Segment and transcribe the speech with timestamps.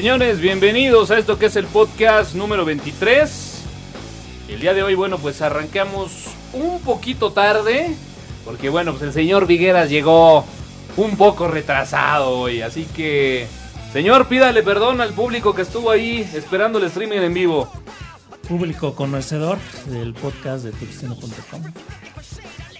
[0.00, 3.39] Señores, bienvenidos a esto que es el podcast número 23.
[4.50, 7.94] El día de hoy, bueno, pues arrancamos un poquito tarde,
[8.44, 10.44] porque bueno, pues el señor Vigueras llegó
[10.96, 13.46] un poco retrasado hoy, así que,
[13.92, 17.72] señor, pídale perdón al público que estuvo ahí esperando el streaming en vivo.
[18.48, 21.62] Público conocedor del podcast de tuxteno.com.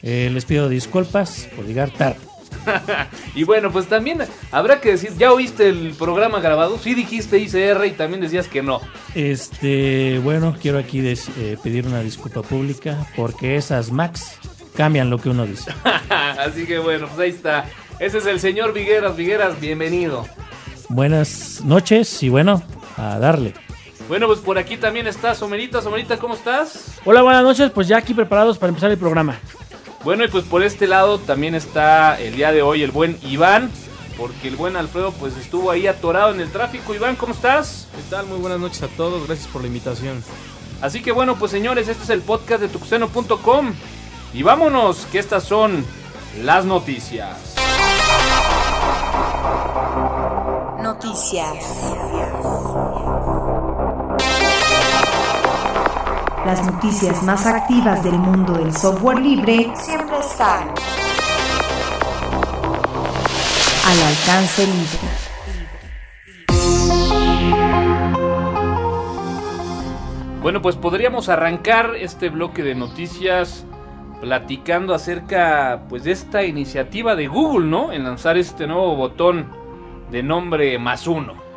[0.02, 2.29] Eh, les pido disculpas por llegar tarde.
[3.34, 4.22] y bueno, pues también
[4.52, 6.78] habrá que decir, ¿ya oíste el programa grabado?
[6.78, 8.80] Sí dijiste ICR y también decías que no.
[9.14, 14.36] Este, bueno, quiero aquí des- eh, pedir una disculpa pública porque esas Max
[14.76, 15.72] cambian lo que uno dice.
[16.38, 17.66] Así que bueno, pues ahí está.
[17.98, 19.16] Ese es el señor Vigueras.
[19.16, 20.26] Vigueras, bienvenido.
[20.88, 22.62] Buenas noches y bueno,
[22.96, 23.54] a darle.
[24.08, 25.80] Bueno, pues por aquí también está Somerita.
[25.82, 26.98] Somerita, ¿cómo estás?
[27.04, 27.70] Hola, buenas noches.
[27.70, 29.38] Pues ya aquí preparados para empezar el programa.
[30.02, 33.70] Bueno, y pues por este lado también está el día de hoy el buen Iván,
[34.16, 36.94] porque el buen Alfredo pues estuvo ahí atorado en el tráfico.
[36.94, 37.86] Iván, ¿cómo estás?
[37.94, 38.26] ¿Qué tal?
[38.26, 40.24] Muy buenas noches a todos, gracias por la invitación.
[40.80, 43.74] Así que bueno, pues señores, este es el podcast de tuxeno.com
[44.32, 45.84] y vámonos, que estas son
[46.42, 47.56] las noticias.
[50.80, 51.90] Noticias.
[56.50, 60.68] Las noticias más activas del mundo del software libre Siempre están.
[63.86, 64.98] al alcance libre.
[70.42, 73.64] Bueno, pues podríamos arrancar este bloque de noticias
[74.20, 77.92] platicando acerca pues de esta iniciativa de Google, ¿no?
[77.92, 79.46] En lanzar este nuevo botón
[80.10, 81.49] de nombre más uno.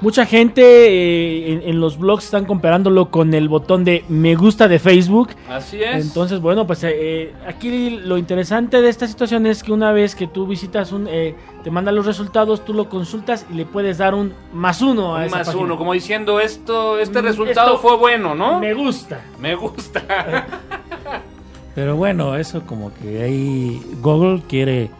[0.00, 4.68] Mucha gente eh, en, en los blogs están comparándolo con el botón de me gusta
[4.68, 5.30] de Facebook.
[5.50, 6.06] Así es.
[6.06, 10.14] Entonces, bueno, pues eh, eh, aquí lo interesante de esta situación es que una vez
[10.14, 13.98] que tú visitas un, eh, te manda los resultados, tú lo consultas y le puedes
[13.98, 15.64] dar un más uno a Un esa más página.
[15.64, 18.60] uno, como diciendo esto, este Mm, resultado esto fue bueno, ¿no?
[18.60, 19.20] Me gusta.
[19.40, 20.46] Me gusta.
[21.74, 24.90] Pero bueno, eso como que ahí Google quiere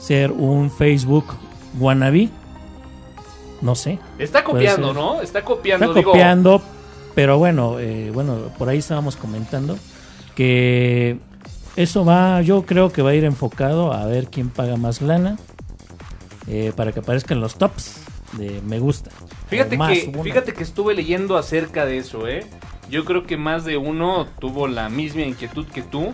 [0.00, 1.26] ser un Facebook
[1.78, 2.30] wannabe.
[3.60, 3.98] No sé.
[4.18, 4.92] Está copiando.
[4.92, 5.20] ¿no?
[5.22, 6.12] Está copiando, Está digo.
[6.12, 6.62] copiando,
[7.14, 9.78] pero bueno, eh, bueno, por ahí estábamos comentando
[10.34, 11.18] que
[11.76, 15.38] eso va, yo creo que va a ir enfocado a ver quién paga más lana
[16.46, 18.00] eh, para que aparezcan los tops
[18.32, 19.10] de me gusta.
[19.48, 20.22] Fíjate más que, una.
[20.22, 22.46] fíjate que estuve leyendo acerca de eso, ¿eh?
[22.88, 26.12] Yo creo que más de uno tuvo la misma inquietud que tú.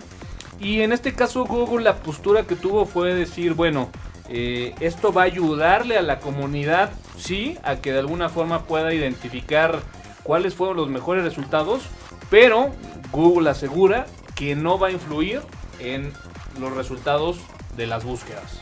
[0.59, 3.89] Y en este caso Google la postura que tuvo fue decir, bueno,
[4.29, 8.93] eh, esto va a ayudarle a la comunidad, sí, a que de alguna forma pueda
[8.93, 9.79] identificar
[10.23, 11.81] cuáles fueron los mejores resultados,
[12.29, 12.71] pero
[13.11, 14.05] Google asegura
[14.35, 15.41] que no va a influir
[15.79, 16.11] en
[16.59, 17.37] los resultados
[17.75, 18.59] de las búsquedas.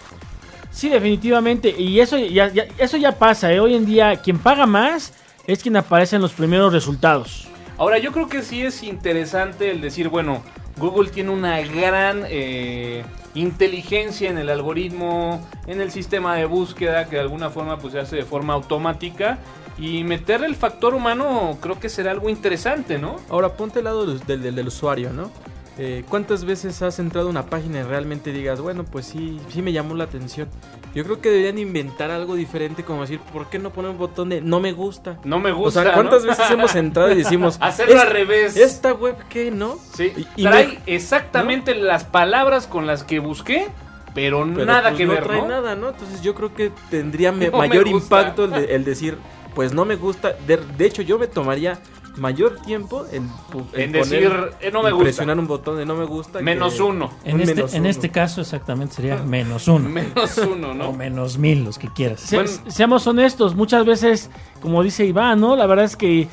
[0.71, 1.69] Sí, definitivamente.
[1.77, 3.51] Y eso ya, ya- eso ya pasa.
[3.51, 3.59] ¿eh?
[3.59, 5.13] Hoy en día, quien paga más
[5.47, 7.47] es quien aparece en los primeros resultados.
[7.77, 10.43] Ahora, yo creo que sí es interesante el decir, bueno,
[10.77, 13.03] Google tiene una gran eh,
[13.33, 17.99] inteligencia en el algoritmo, en el sistema de búsqueda, que de alguna forma pues se
[17.99, 19.37] hace de forma automática.
[19.77, 23.17] Y meterle el factor humano creo que será algo interesante, ¿no?
[23.29, 25.31] Ahora ponte al lado del- del usuario, ¿no?
[25.77, 29.61] Eh, ¿Cuántas veces has entrado a una página y realmente digas, bueno, pues sí, sí
[29.61, 30.47] me llamó la atención?
[30.93, 34.29] Yo creo que deberían inventar algo diferente, como decir, ¿por qué no poner un botón
[34.29, 35.19] de no me gusta?
[35.25, 35.83] No me O gusta.
[35.83, 36.29] sea, ¿cuántas ¿no?
[36.29, 38.55] veces hemos entrado y decimos, Hacerlo "Es- al revés.
[38.55, 39.77] ¿Esta web qué, no?
[39.93, 43.67] Sí, y- y trae me- exactamente las palabras con las que busqué,
[44.13, 45.47] pero, Pero, nada pues, que no ver, trae ¿no?
[45.49, 45.89] nada, ¿no?
[45.89, 49.17] Entonces yo creo que tendría mayor impacto el, de- el decir,
[49.53, 50.31] pues no me gusta.
[50.47, 51.79] De, de hecho, yo me tomaría
[52.17, 53.29] mayor tiempo en,
[53.73, 54.31] En poner- decir,
[54.61, 55.03] eh, no me en gusta.
[55.05, 56.41] presionar un botón de no me gusta.
[56.41, 57.11] Menos que- uno.
[57.23, 57.89] En un este, menos en uno.
[57.89, 59.89] este caso exactamente sería menos uno.
[59.89, 60.93] Menos uno, O ¿no?
[60.93, 62.21] menos mil, los que quieras.
[62.21, 62.51] Se- Bueno.
[62.67, 64.29] Seamos honestos, muchas veces,
[64.61, 65.55] como dice Iván, ¿no?
[65.55, 66.27] La verdad es que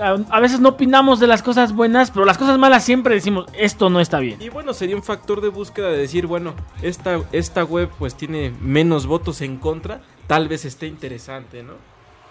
[0.00, 3.46] a, a veces no opinamos de las cosas buenas, pero las cosas malas siempre decimos,
[3.52, 4.40] esto no está bien.
[4.42, 8.52] Y bueno, sería un factor de búsqueda de decir, bueno, esta, esta web pues tiene
[8.60, 11.74] menos votos en contra, tal vez esté interesante, ¿no?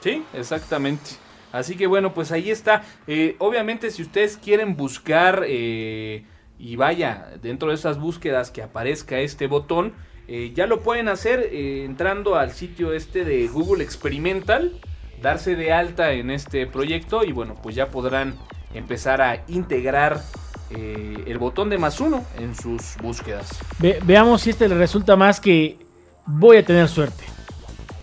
[0.01, 1.11] Sí, exactamente.
[1.57, 2.83] Así que bueno, pues ahí está.
[3.07, 6.25] Eh, obviamente si ustedes quieren buscar eh,
[6.59, 9.93] y vaya, dentro de esas búsquedas que aparezca este botón,
[10.27, 14.79] eh, ya lo pueden hacer entrando al sitio este de Google Experimental,
[15.21, 18.35] darse de alta en este proyecto y bueno, pues ya podrán
[18.73, 20.21] empezar a integrar
[20.69, 23.47] el botón de más uno en sus búsquedas.
[23.79, 25.77] Ve- veamos si este le resulta más que
[26.25, 27.23] voy a tener suerte.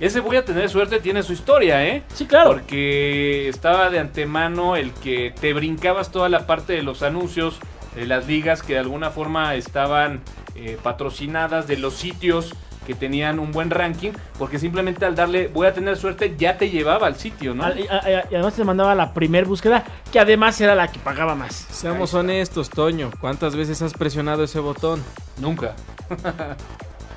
[0.01, 2.03] Ese voy a tener suerte tiene su historia, ¿eh?
[2.13, 2.51] Sí, claro.
[2.51, 7.59] Porque estaba de antemano el que te brincabas toda la parte de los anuncios
[7.95, 10.21] de las ligas que de alguna forma estaban
[10.57, 12.55] eh, patrocinadas, de los sitios
[12.87, 16.69] que tenían un buen ranking, porque simplemente al darle voy a tener suerte ya te
[16.69, 17.67] llevaba al sitio, ¿no?
[17.75, 21.55] Y, además te mandaba la primer búsqueda, que además era la que pagaba más.
[21.55, 23.11] Seamos honestos, Toño.
[23.21, 25.03] ¿Cuántas veces has presionado ese botón?
[25.39, 25.75] Nunca.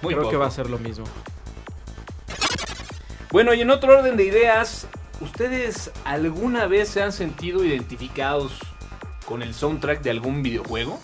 [0.01, 1.05] Muy Creo que va a ser lo mismo.
[3.31, 4.87] Bueno, y en otro orden de ideas,
[5.19, 8.53] ¿ustedes alguna vez se han sentido identificados
[9.25, 10.99] con el soundtrack de algún videojuego?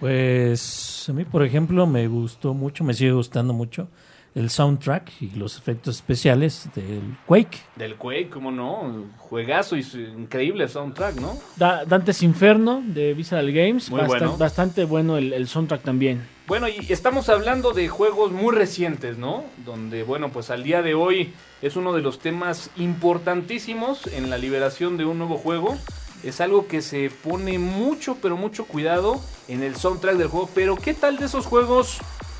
[0.00, 3.88] Pues a mí, por ejemplo, me gustó mucho, me sigue gustando mucho
[4.34, 7.58] el soundtrack y los efectos especiales del Quake.
[7.76, 9.04] Del Quake, ¿cómo no?
[9.18, 9.80] Juegazo y
[10.16, 11.36] increíble soundtrack, ¿no?
[11.56, 13.90] Da- Dante's Inferno de Visceral Games.
[13.90, 14.36] Muy bueno.
[14.36, 16.26] Bastante bueno el, el soundtrack también.
[16.46, 19.44] Bueno, y estamos hablando de juegos muy recientes, ¿no?
[19.64, 21.32] Donde, bueno, pues al día de hoy
[21.62, 25.78] es uno de los temas importantísimos en la liberación de un nuevo juego.
[26.22, 30.50] Es algo que se pone mucho, pero mucho cuidado en el soundtrack del juego.
[30.54, 31.98] Pero, ¿qué tal de esos juegos?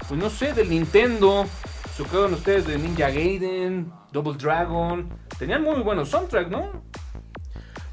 [0.09, 1.47] Pues no sé, del Nintendo.
[1.97, 5.09] ¿Se acuerdan ustedes de Ninja Gaiden, Double Dragon?
[5.39, 6.83] Tenían muy buenos soundtrack, ¿no?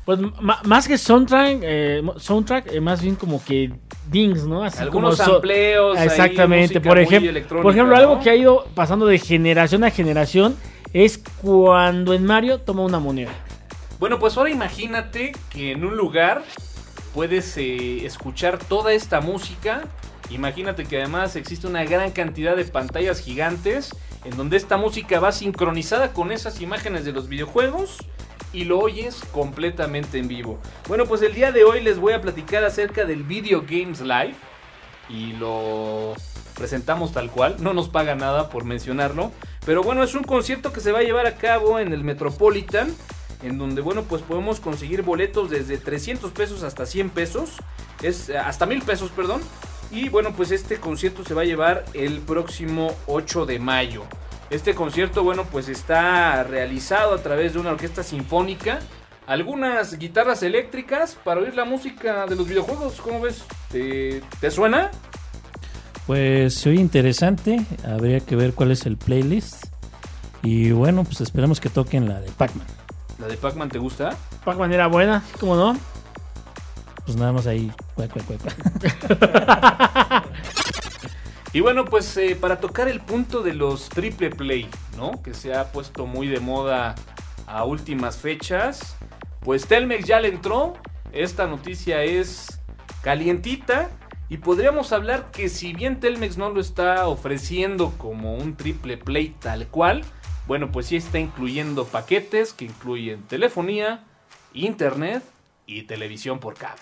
[0.06, 0.19] Pues
[0.63, 3.71] más que soundtrack, eh, soundtrack eh, más bien como que
[4.09, 4.63] dings, ¿no?
[4.63, 5.98] Así Algunos como so- sampleos.
[5.98, 8.00] ahí, Exactamente, música por, ejemplo, por ejemplo, ¿no?
[8.01, 10.56] algo que ha ido pasando de generación a generación
[10.94, 13.31] es cuando en Mario toma una moneda.
[14.00, 16.42] Bueno, pues ahora imagínate que en un lugar
[17.13, 19.83] puedes eh, escuchar toda esta música.
[20.31, 23.92] Imagínate que además existe una gran cantidad de pantallas gigantes
[24.24, 27.98] en donde esta música va sincronizada con esas imágenes de los videojuegos
[28.54, 30.60] y lo oyes completamente en vivo.
[30.88, 34.36] Bueno, pues el día de hoy les voy a platicar acerca del Video Games Live
[35.10, 36.13] y lo
[36.56, 39.31] presentamos tal cual, no nos paga nada por mencionarlo,
[39.66, 42.94] pero bueno, es un concierto que se va a llevar a cabo en el Metropolitan,
[43.42, 47.57] en donde bueno, pues podemos conseguir boletos desde 300 pesos hasta 100 pesos,
[48.01, 49.42] es eh, hasta 1000 pesos, perdón.
[49.91, 54.03] Y bueno, pues este concierto se va a llevar el próximo 8 de mayo.
[54.49, 58.79] Este concierto, bueno, pues está realizado a través de una orquesta sinfónica,
[59.27, 63.01] algunas guitarras eléctricas para oír la música de los videojuegos.
[63.01, 63.43] ¿Cómo ves?
[63.69, 64.91] ¿Te, te suena?
[66.07, 69.67] Pues se oye interesante, habría que ver cuál es el playlist.
[70.44, 72.67] Y bueno, pues esperamos que toquen la de Pac-Man.
[73.19, 74.17] ¿La de Pac-Man te gusta?
[74.44, 75.77] Pac-Man era buena, ¿cómo no?
[77.06, 77.71] Pues nada más ahí.
[81.53, 85.21] Y bueno, pues eh, para tocar el punto de los triple play, ¿no?
[85.21, 86.95] Que se ha puesto muy de moda
[87.45, 88.95] a últimas fechas.
[89.42, 90.75] Pues Telmex ya le entró.
[91.12, 92.62] Esta noticia es
[93.01, 93.89] calientita.
[94.30, 99.36] Y podríamos hablar que si bien Telmex no lo está ofreciendo como un triple play
[99.38, 100.06] tal cual,
[100.47, 104.06] bueno, pues sí está incluyendo paquetes que incluyen telefonía,
[104.54, 105.21] internet
[105.65, 106.81] y televisión por cable.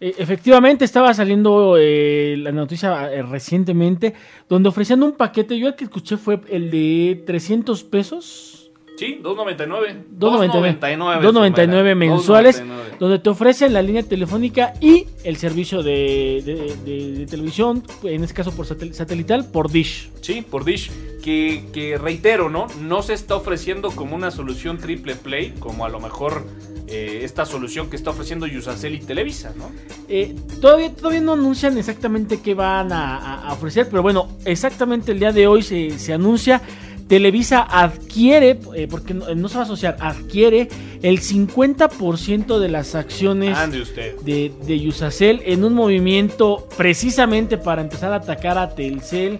[0.00, 4.14] Eh, efectivamente, estaba saliendo eh, la noticia eh, recientemente
[4.48, 5.58] donde ofrecían un paquete.
[5.58, 8.55] Yo el que escuché fue el de 300 pesos.
[8.96, 10.04] Sí, 2.99.
[10.18, 12.98] 2.99 2.99 2.99 mensuales, 2.99.
[12.98, 18.22] donde te ofrecen la línea telefónica y el servicio de, de- de- de televisión, en
[18.24, 20.10] este caso por satel- satelital, por Dish.
[20.22, 20.90] Sí, por Dish.
[21.22, 22.68] Que, que reitero, ¿no?
[22.80, 26.46] No se está ofreciendo como una solución triple play, como a lo mejor
[26.86, 29.70] eh, esta solución que está ofreciendo Yusacel y Televisa, ¿no?
[30.08, 35.10] Eh, todavía, todavía no anuncian exactamente qué van a, a- a ofrecer, pero bueno, exactamente
[35.12, 36.62] el día de hoy se, se anuncia.
[37.08, 40.68] Televisa adquiere, eh, porque no, no se va a asociar, adquiere
[41.02, 44.16] el 50% de las acciones usted.
[44.22, 49.38] de, de Yusacel en un movimiento precisamente para empezar a atacar a Telcel.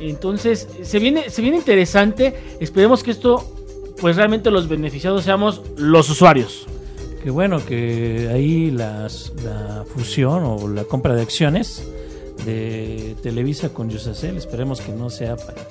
[0.00, 2.34] Entonces, se viene, se viene interesante.
[2.60, 3.44] Esperemos que esto,
[4.00, 6.66] pues realmente los beneficiados seamos los usuarios.
[7.22, 11.84] Que bueno, que ahí las- la fusión o la compra de acciones
[12.44, 15.62] de Televisa con Yusacel, esperemos que no sea para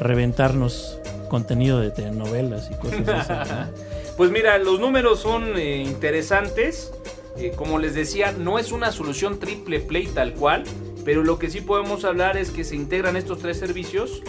[0.00, 3.70] reventarnos contenido de telenovelas y cosas así.
[4.18, 6.92] Pues mira, los números son eh, interesantes.
[7.36, 10.64] Eh, como les decía, no es una solución triple play tal cual,
[11.04, 14.24] pero lo que sí podemos hablar es que se integran estos tres servicios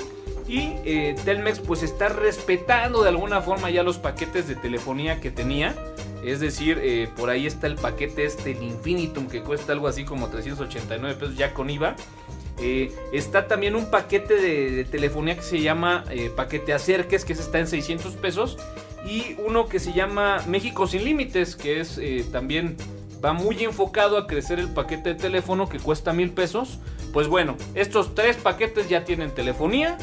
[0.47, 5.31] y eh, Telmex pues está respetando de alguna forma ya los paquetes de telefonía que
[5.31, 5.75] tenía.
[6.23, 10.27] Es decir, por ahí está el paquete este, el Infinitum, que cuesta algo así como
[10.27, 11.95] 389 pesos ya con IVA.
[12.61, 17.33] Eh, está también un paquete de, de telefonía que se llama eh, paquete Acerques, que
[17.33, 18.57] ese está en 600 pesos.
[19.05, 22.75] y uno que se llama México sin límites, que es eh, también
[23.23, 26.79] va muy enfocado a crecer el paquete de teléfono que cuesta mil pesos.
[27.13, 29.97] Pues bueno, estos tres paquetes ya tienen telefonía,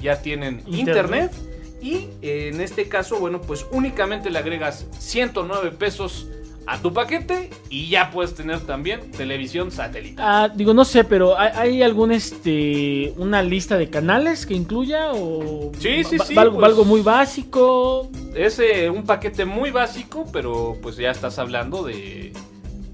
[0.00, 1.32] ya tienen internet, Internet.
[1.80, 6.28] y en este caso, bueno, pues únicamente le agregas 109 pesos
[6.66, 10.24] a tu paquete y ya puedes tener también televisión satelital.
[10.26, 15.12] Ah, digo, no sé, pero ¿hay, hay algún este una lista de canales que incluya
[15.12, 18.08] o Sí, sí, sí, algo, pues- algo muy básico?
[18.34, 22.32] Es eh, un paquete muy básico, pero pues ya estás hablando de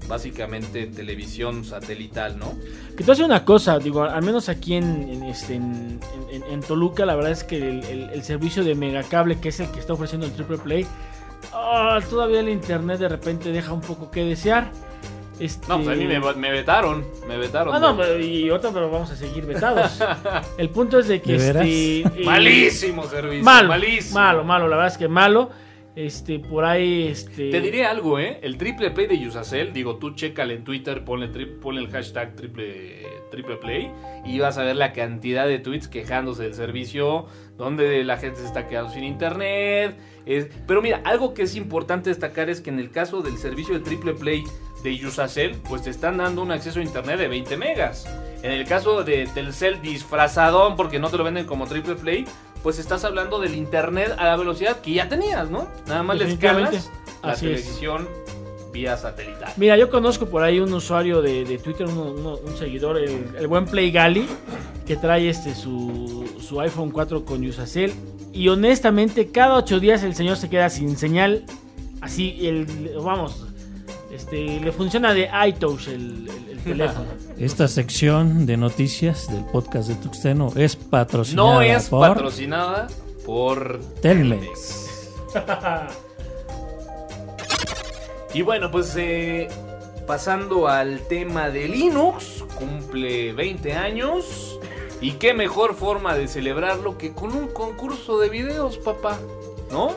[0.07, 2.53] básicamente televisión satelital, ¿no?
[2.97, 5.99] Que te hace una cosa, digo, al menos aquí en, en, este, en,
[6.31, 9.59] en- en Toluca, la verdad es que el, el- el servicio de Megacable, que es
[9.59, 10.87] el que está ofreciendo el Triple Play,
[11.53, 14.71] ah, todavía el internet de repente deja un poco que desear.
[15.39, 15.67] Este...
[15.69, 17.73] No, pues a mí me, me vetaron, me vetaron.
[17.73, 19.97] Ah, no, pero- y otra, pero vamos a seguir vetados.
[20.57, 24.19] El punto es de que este, Malísimo servicio, malo, malísimo.
[24.19, 25.49] malo, malo, la verdad es que malo.
[25.95, 27.49] Este, por ahí, este.
[27.51, 28.39] Te diré algo, ¿eh?
[28.41, 32.35] El triple play de Yusacel, digo, tú chécale en Twitter, ponle, tri- ponle el hashtag
[32.35, 33.91] triple, triple play
[34.25, 37.25] y vas a ver la cantidad de tweets quejándose del servicio,
[37.57, 39.97] donde la gente se está quedando sin internet.
[40.37, 43.73] Es- Pero mira, algo que es importante destacar es que en el caso del servicio
[43.73, 44.43] de triple play
[44.83, 48.05] de Yusacel, pues te están dando un acceso a internet de 20 megas.
[48.41, 52.25] En el caso de Telcel disfrazadón, porque no te lo venden como triple play,
[52.63, 55.67] pues estás hablando del internet a la velocidad que ya tenías, ¿no?
[55.87, 56.73] Nada más le escalas
[57.23, 57.65] la Así es.
[58.71, 59.51] Vía satelital.
[59.57, 63.25] Mira, yo conozco por ahí un usuario de, de Twitter, uno- uno- un seguidor, el,
[63.37, 64.27] el buen Play Gali,
[64.85, 67.93] que trae este su, su iPhone 4 con Usacell.
[68.33, 71.43] Y honestamente, cada ocho días el señor se queda sin señal.
[72.01, 72.65] Así, el,
[73.03, 73.45] vamos,
[74.13, 77.05] este, le funciona de iTouch el, el- el teléfono.
[77.39, 82.87] Esta sección de noticias del podcast de Tuxteno es patrocinada No es por patrocinada
[83.25, 85.09] por Telmex.
[88.33, 89.47] Y bueno, pues eh,
[90.05, 94.59] pasando al tema de Linux, cumple 20 años.
[95.01, 99.17] Y qué mejor forma de celebrarlo que con un concurso de videos, papá.
[99.71, 99.93] ¿No?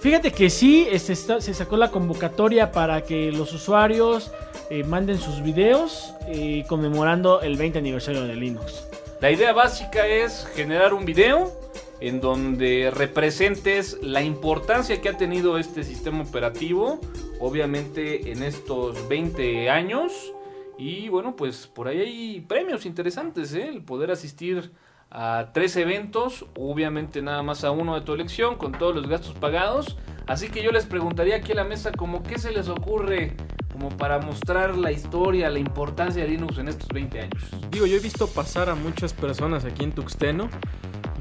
[0.00, 4.32] Fíjate que sí, está- se sacó la convocatoria para que los usuarios
[4.68, 8.84] eh, manden sus videos eh, conmemorando el 20 aniversario de Linux.
[9.20, 11.52] La idea básica es generar un video
[12.00, 16.98] en donde representes la importancia que ha tenido este sistema operativo,
[17.42, 20.32] obviamente en estos 20 años.
[20.78, 23.68] Y bueno, pues por ahí hay premios interesantes, ¿eh?
[23.68, 24.72] el poder asistir
[25.10, 29.34] a tres eventos, obviamente nada más a uno de tu elección, con todos los gastos
[29.34, 29.98] pagados.
[30.26, 33.36] Así que yo les preguntaría aquí a la mesa como qué se les ocurre
[33.72, 37.50] como para mostrar la historia, la importancia de Linux en estos 20 años.
[37.70, 40.48] Digo, yo he visto pasar a muchas personas aquí en Tuxteno,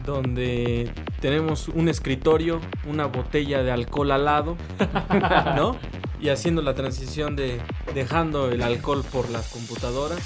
[0.05, 4.57] donde tenemos un escritorio, una botella de alcohol al lado,
[5.55, 5.77] ¿no?
[6.21, 7.59] Y haciendo la transición de
[7.95, 10.19] dejando el alcohol por las computadoras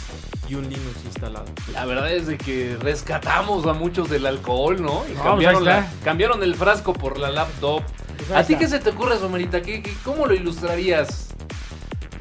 [0.49, 1.45] y un Linux instalado.
[1.71, 5.03] La verdad es de que rescatamos a muchos del alcohol, ¿no?
[5.09, 7.81] Y No, cambiaron, pues la- cambiaron el frasco por la laptop.
[8.17, 9.61] Pues ¿A ti qué se te ocurre, Somerita?
[9.61, 11.29] ¿Qué, qué- cómo lo ilustrarías?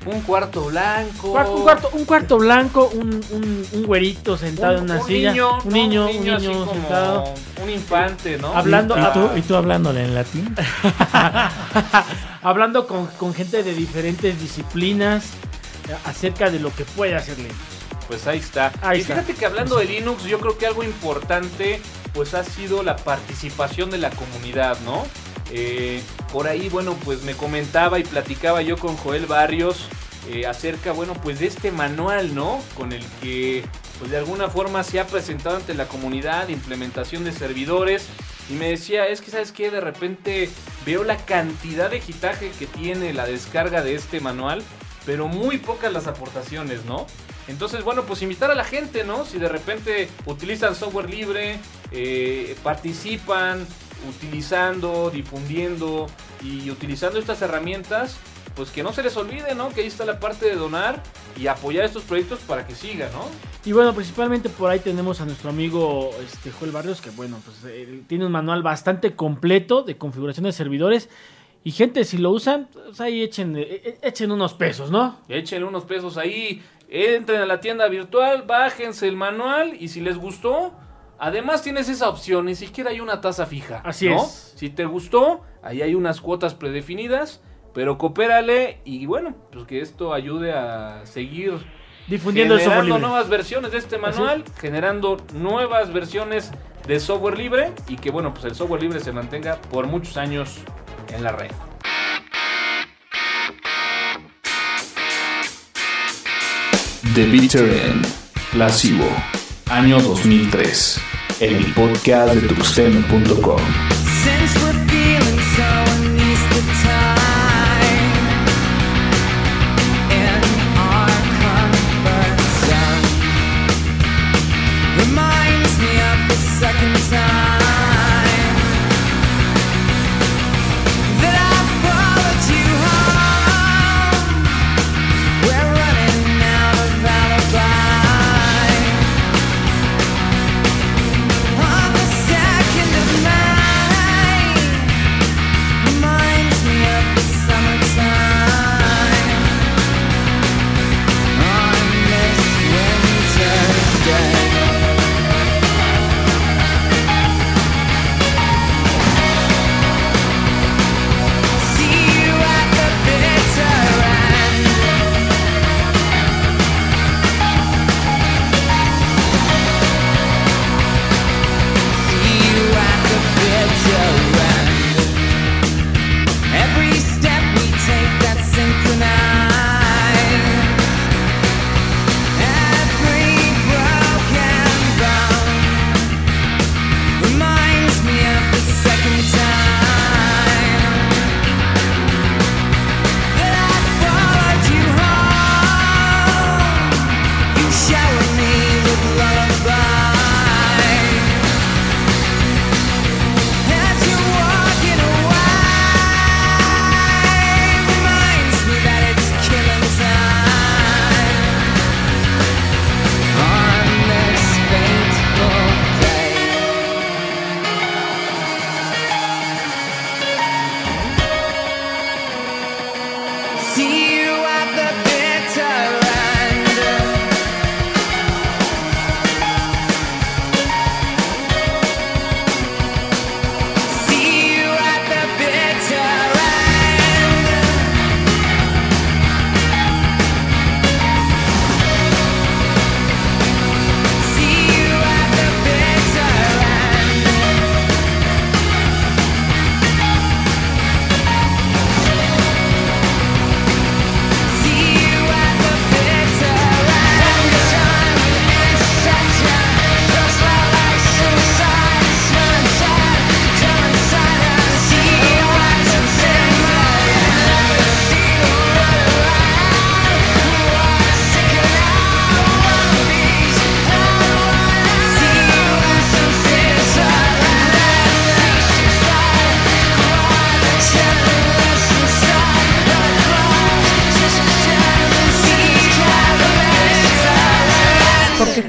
[0.06, 1.28] ¿Un cuarto blanco?
[1.28, 5.30] Un cuarto, un cuarto blanco, un, un, un güerito sentado en una silla.
[5.32, 5.70] Niño, un ¿no?
[5.70, 7.25] niño, un niño, sentado.
[7.62, 8.54] Un infante, ¿no?
[8.56, 9.12] Hablando- ¿Y Ah.
[9.12, 10.54] tú, y tú hablándole en latín?
[12.42, 15.25] Hablando con, con gente de diferentes disciplinas
[15.88, 17.54] eh, acerca de lo que puede hacer Linux.
[18.08, 18.70] Pues ahí está.
[18.82, 19.14] Ahí y está.
[19.14, 21.80] fíjate que hablando de Linux, yo creo que algo importante
[22.12, 25.04] pues ha sido la participación de la comunidad, ¿no?
[25.56, 29.88] Eh, por ahí, bueno, pues me comentaba y platicaba yo con Joel Barrios
[30.28, 32.61] eh, acerca, bueno, pues de este manual, ¿no?
[32.76, 33.64] Con el que,
[34.00, 38.08] pues de alguna forma se ha presentado ante la comunidad, implementación de servidores.
[38.50, 39.70] Y me decía, es que, ¿sabes qué?
[39.70, 40.50] De repente
[40.84, 44.61] veo la cantidad de gitaje que tiene la descarga de este manual,
[45.06, 47.06] pero muy pocas las aportaciones, ¿no?
[47.46, 49.25] Entonces, bueno, pues invitar a la gente, ¿no?
[49.25, 51.61] Si de repente utilizan software libre,
[51.92, 53.66] eh, participan
[54.08, 56.06] utilizando, difundiendo
[56.42, 58.18] y utilizando estas herramientas,
[58.54, 59.70] pues que no se les olvide, ¿no?
[59.70, 61.02] Que ahí está la parte de donar
[61.37, 63.26] y apoyar estos proyectos para que sigan, ¿no?
[63.64, 67.64] Y bueno, principalmente por ahí tenemos a nuestro amigo este, Joel Barrios, que bueno, pues
[67.64, 71.08] él tiene un manual bastante completo de configuración de servidores.
[71.64, 75.18] Y gente, si lo usan, pues ahí echen, eh, echen unos pesos, ¿no?
[75.28, 80.18] Échenle unos pesos ahí, entren a la tienda virtual, bájense el manual y si les
[80.18, 80.73] gustó,
[81.18, 83.80] además tienes esa opción, ni siquiera hay una tasa fija.
[83.85, 84.16] Así ¿no?
[84.16, 84.54] es.
[84.56, 87.40] Si te gustó, ahí hay unas cuotas predefinidas,
[87.73, 91.54] pero coopérale y bueno, pues que esto ayude a seguir
[92.06, 93.09] Difundiendo el software generando libre.
[93.09, 96.50] nuevas versiones de este manual, generando nuevas versiones
[96.87, 100.59] de software libre y que bueno, pues el software libre se mantenga por muchos años
[101.14, 101.50] en la red.
[107.14, 108.06] The Bitter End,
[109.75, 111.00] año 2003,
[111.40, 113.59] en el podcast de tuxteno.com.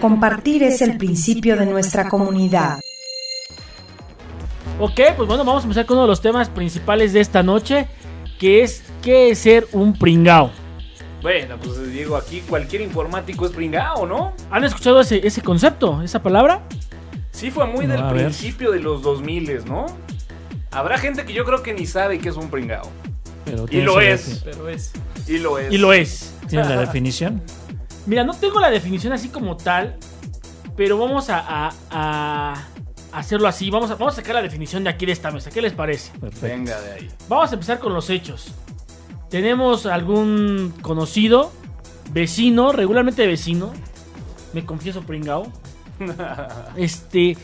[0.06, 2.80] compartir es el principio de nuestra comunidad.
[4.80, 7.88] Ok, pues bueno, vamos a empezar con uno de los temas principales de esta noche,
[8.40, 10.52] que es qué es ser un pringao.
[11.24, 14.36] Bueno, pues Diego, aquí cualquier informático es pringao, ¿no?
[14.52, 16.62] ¿Han escuchado ese, ese concepto, esa palabra?
[17.32, 18.14] Sí fue muy No, del ver.
[18.26, 19.88] principio de los 2000, ¿no?
[20.70, 22.92] Habrá gente que yo creo que ni sabe qué es un pringao.
[23.44, 24.44] Pero Y lo es.
[24.46, 24.92] Pero es.
[25.28, 25.74] Y lo es.
[25.74, 26.36] Y lo es.
[26.48, 27.42] ¿Tiene la definición?
[28.06, 29.98] Mira, no tengo la definición así como tal,
[30.76, 32.54] pero vamos a, a- a
[33.12, 33.70] hacerlo así.
[33.72, 35.50] Vamos a, vamos a sacar la definición de aquí de esta mesa.
[35.50, 36.12] ¿Qué les parece?
[36.20, 36.48] Perfecto.
[36.48, 37.10] Venga de ahí.
[37.28, 38.48] Vamos a empezar con los hechos.
[39.30, 41.52] Tenemos algún conocido,
[42.12, 43.74] vecino, regularmente vecino,
[44.54, 45.48] me confieso pringao,
[46.78, 47.38] este,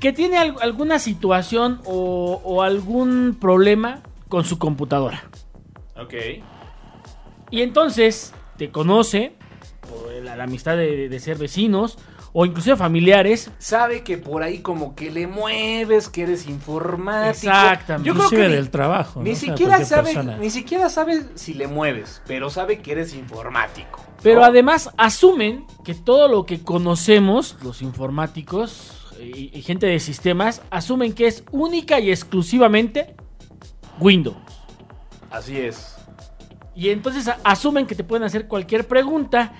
[0.00, 5.22] que tiene al- alguna situación o, o algún problema con su computadora.
[5.96, 6.14] Ok.
[7.50, 9.34] Y entonces te conoce
[9.88, 11.98] por la, la amistad de, de ser vecinos
[12.32, 13.50] o inclusive familiares.
[13.58, 17.30] Sabe que por ahí como que le mueves, que eres informático.
[17.52, 18.08] Exactamente.
[18.08, 19.22] Yo creo que ni- del trabajo.
[19.22, 19.36] Ni ¿no?
[19.36, 20.36] O sea, siquiera sabe, persona.
[20.38, 24.00] ni siquiera sabe si le mueves, pero sabe que eres informático.
[24.22, 24.46] Pero ¿no?
[24.46, 31.12] además asumen que todo lo que conocemos, los informáticos y, y gente de sistemas, asumen
[31.12, 33.14] que es única y exclusivamente
[34.00, 34.36] Windows.
[35.30, 35.96] Así es.
[36.74, 39.52] Y entonces asumen que te pueden hacer cualquier pregunta.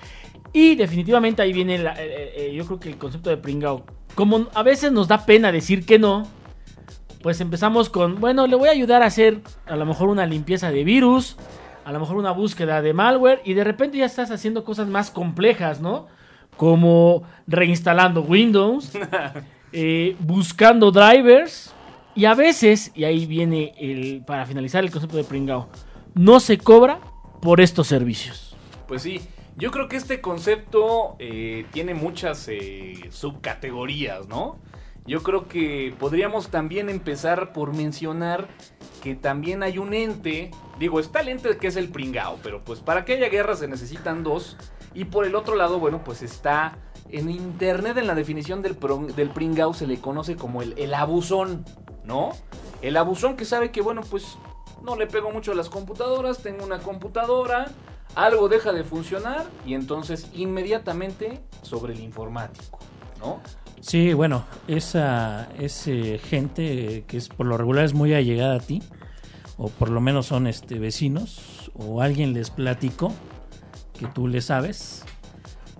[0.51, 3.83] Y definitivamente ahí viene, la- eh, eh, yo creo que el concepto de pringao.
[4.15, 6.27] Como a veces nos da pena decir que no,
[7.23, 10.71] pues empezamos con, bueno, le voy a ayudar a hacer a lo mejor una limpieza
[10.71, 11.37] de virus,
[11.85, 15.09] a lo mejor una búsqueda de malware, y de repente ya estás haciendo cosas más
[15.09, 16.07] complejas, ¿no?
[16.57, 18.91] Como reinstalando Windows,
[19.71, 21.73] eh, buscando drivers,
[22.15, 25.67] Y a veces, y ahí viene el, para finalizar el concepto de pringao,
[26.15, 26.99] no se cobra
[27.41, 28.55] por estos servicios.
[28.87, 29.21] Pues sí,
[29.55, 34.57] yo creo que este concepto eh, tiene muchas eh, subcategorías, ¿no?
[35.05, 38.47] Yo creo que podríamos también empezar por mencionar
[39.01, 40.49] que también hay un ente,
[40.79, 43.67] digo, está el ente que es el pringao, pero pues para que haya guerra se
[43.67, 44.55] necesitan dos.
[44.93, 46.77] Y por el otro lado, bueno, pues está
[47.09, 51.65] en internet, en la definición del, pringao se le conoce como el, el abusón,
[52.05, 52.31] ¿no?
[52.81, 54.37] El abusón que sabe que, bueno, pues
[54.83, 57.71] no le pego mucho a las computadoras, tengo una computadora,
[58.15, 62.79] algo deja de funcionar y entonces inmediatamente sobre el informático,
[63.19, 63.41] ¿no?
[63.81, 65.89] Sí, bueno, esa es
[66.23, 68.81] gente que es por lo regular es muy allegada a ti,
[69.57, 73.11] o por lo menos son este vecinos, o alguien les platicó
[73.97, 75.03] que tú le sabes.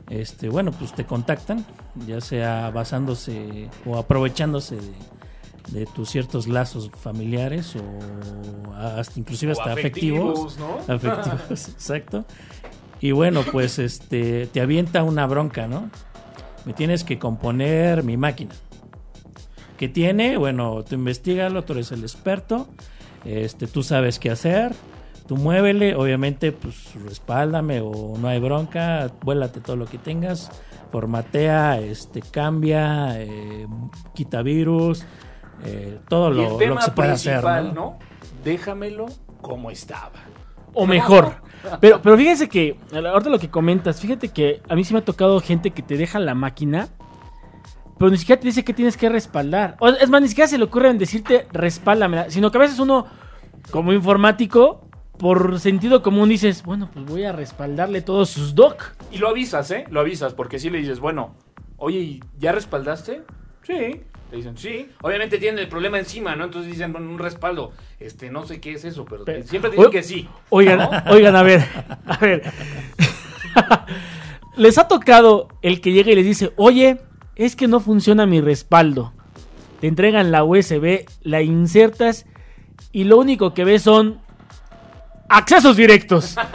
[0.10, 1.66] Este, bueno, pues te contactan,
[2.06, 4.94] ya sea basándose o aprovechándose de,
[5.70, 10.58] de tus ciertos lazos familiares o hasta inclusive O hasta afectivos.
[10.58, 10.78] ¿no?
[10.94, 12.26] Afectivos, exacto.
[13.00, 15.90] Y bueno, pues este te avienta una bronca, ¿no?
[16.66, 18.56] Me tienes que componer mi máquina.
[19.78, 20.38] ¿Qué tiene?
[20.38, 22.70] Bueno, tú investigalo, tú eres el experto.
[23.26, 24.74] Este, tú sabes qué hacer.
[25.28, 30.52] Tú muévele, obviamente, pues respáldame o no hay bronca, vuélate todo lo que tengas,
[30.92, 33.68] formatea, este, cambia, eh,
[34.14, 35.06] quita virus,
[35.66, 37.74] eh, todo y lo, el lo que se puede hacer, ¿no?
[37.74, 38.00] ¿no?
[38.44, 39.06] Déjamelo
[39.42, 40.12] como estaba.
[40.74, 41.36] O mejor.
[41.80, 45.06] Pero, pero fíjense que, ahorita lo que comentas, fíjate que a mí sí me ha
[45.06, 46.90] tocado gente que te deja la máquina,
[47.98, 49.78] pero ni siquiera te dice que tienes que respaldar.
[49.80, 52.80] O, es más, ni siquiera se le ocurre en decirte respáldamela, sino que a veces
[52.80, 53.08] uno,
[53.72, 54.86] como informático,
[55.18, 58.96] por sentido común dices, bueno, pues voy a respaldarle todos sus doc.
[59.10, 59.86] Y lo avisas, ¿eh?
[59.90, 61.36] Lo avisas, porque si le dices, bueno,
[61.78, 63.24] oye, ¿y ¿ya respaldaste?
[63.62, 64.04] Sí.
[64.34, 64.90] Dicen, sí.
[65.02, 66.46] Obviamente tienen el problema encima, ¿no?
[66.46, 67.72] Entonces dicen, bueno, un respaldo.
[68.00, 70.28] Este, no sé qué es eso, pero, Pero- siempre te dicen que sí.
[70.50, 71.64] Oigan, oigan, a ver,
[72.06, 72.42] a ver.
[74.58, 77.00] les ha tocado el que llega y les dice, oye,
[77.36, 79.14] es que no funciona mi respaldo.
[79.80, 82.26] Te entregan la USB, la insertas
[82.92, 84.20] y lo único que ves son
[85.38, 86.36] accesos directos.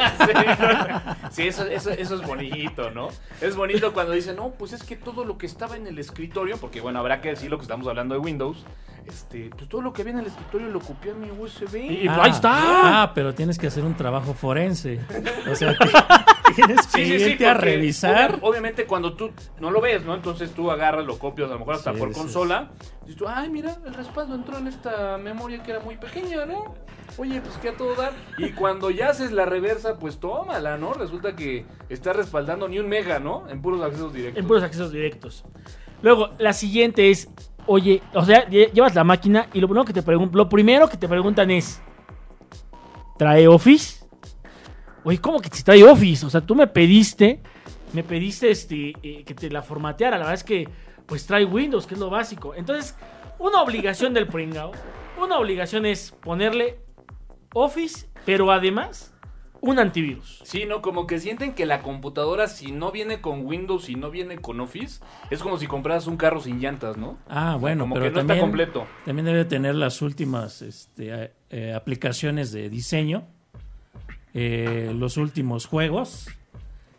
[1.31, 3.09] Sí, eso, eso, eso es bonito, ¿no?
[3.41, 6.57] Es bonito cuando dicen, no, pues es que todo lo que estaba en el escritorio,
[6.57, 8.65] porque bueno, habrá que decir lo que estamos hablando de Windows,
[9.07, 11.77] este, pues todo lo que había en el escritorio lo copié a mi USB.
[11.77, 13.03] Y ahí está.
[13.03, 15.01] Ah, pero tienes que hacer un trabajo forense.
[15.51, 15.87] O sea, te-
[16.55, 18.35] tienes que irte a revisar.
[18.35, 19.31] obvia- obviamente cuando tú
[19.61, 20.15] no lo ves, ¿no?
[20.15, 22.71] Entonces tú agarras, lo copias, a lo mejor hasta por consola.
[23.07, 26.75] Y tú, ay, mira, el respaldo entró en esta memoria que era muy pequeña, ¿no?
[27.17, 28.13] Oye, pues que a todo dar.
[28.37, 30.93] Y cuando ya haces la reversa, pues tómala, ¿no?
[30.93, 33.49] Resulta que estás respaldando ni un mega, ¿no?
[33.49, 34.41] En puros accesos directos.
[34.41, 35.45] En puros accesos directos.
[36.03, 37.29] Luego, la siguiente es,
[37.67, 40.89] oye, o sea, lle- llevas la máquina y lo primero que te pregun- lo primero
[40.89, 41.81] que te preguntan es,
[43.19, 43.98] ¿trae Office?
[45.09, 46.27] Oye, ¿cómo que si trae Office?
[46.27, 47.41] O sea, tú me pediste,
[47.95, 50.19] me pediste este, eh, que te la formateara.
[50.19, 50.69] La verdad es que,
[51.07, 52.55] pues trae Windows, que es lo básico.
[52.55, 52.95] Entonces,
[53.39, 54.73] una obligación del pringao,
[55.19, 56.81] una obligación es ponerle
[57.55, 59.15] Office, pero además
[59.63, 60.43] un antivirus.
[60.45, 60.83] Sí, ¿no?
[60.83, 64.61] Como que sienten que la computadora, si no viene con Windows y no viene con
[64.61, 67.17] Office, es como si compraras un carro sin llantas, ¿no?
[67.31, 68.87] Ah, bueno, como pero que no también, está completo.
[69.07, 73.27] también debe tener las últimas este, eh, eh, aplicaciones de diseño,
[74.35, 76.29] eh, los últimos juegos,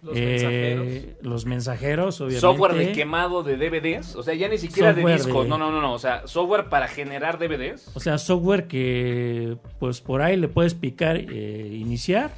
[0.01, 1.25] Los eh, mensajeros.
[1.25, 2.41] los mensajeros, obviamente.
[2.41, 5.57] Software de quemado de DVDs, o sea, ya ni siquiera de Software discos, de- no,
[5.57, 7.91] no, no, no, o sea, software para generar DVDs.
[7.95, 12.31] O sea, software que pues por ahí le puedes picar, eh, iniciar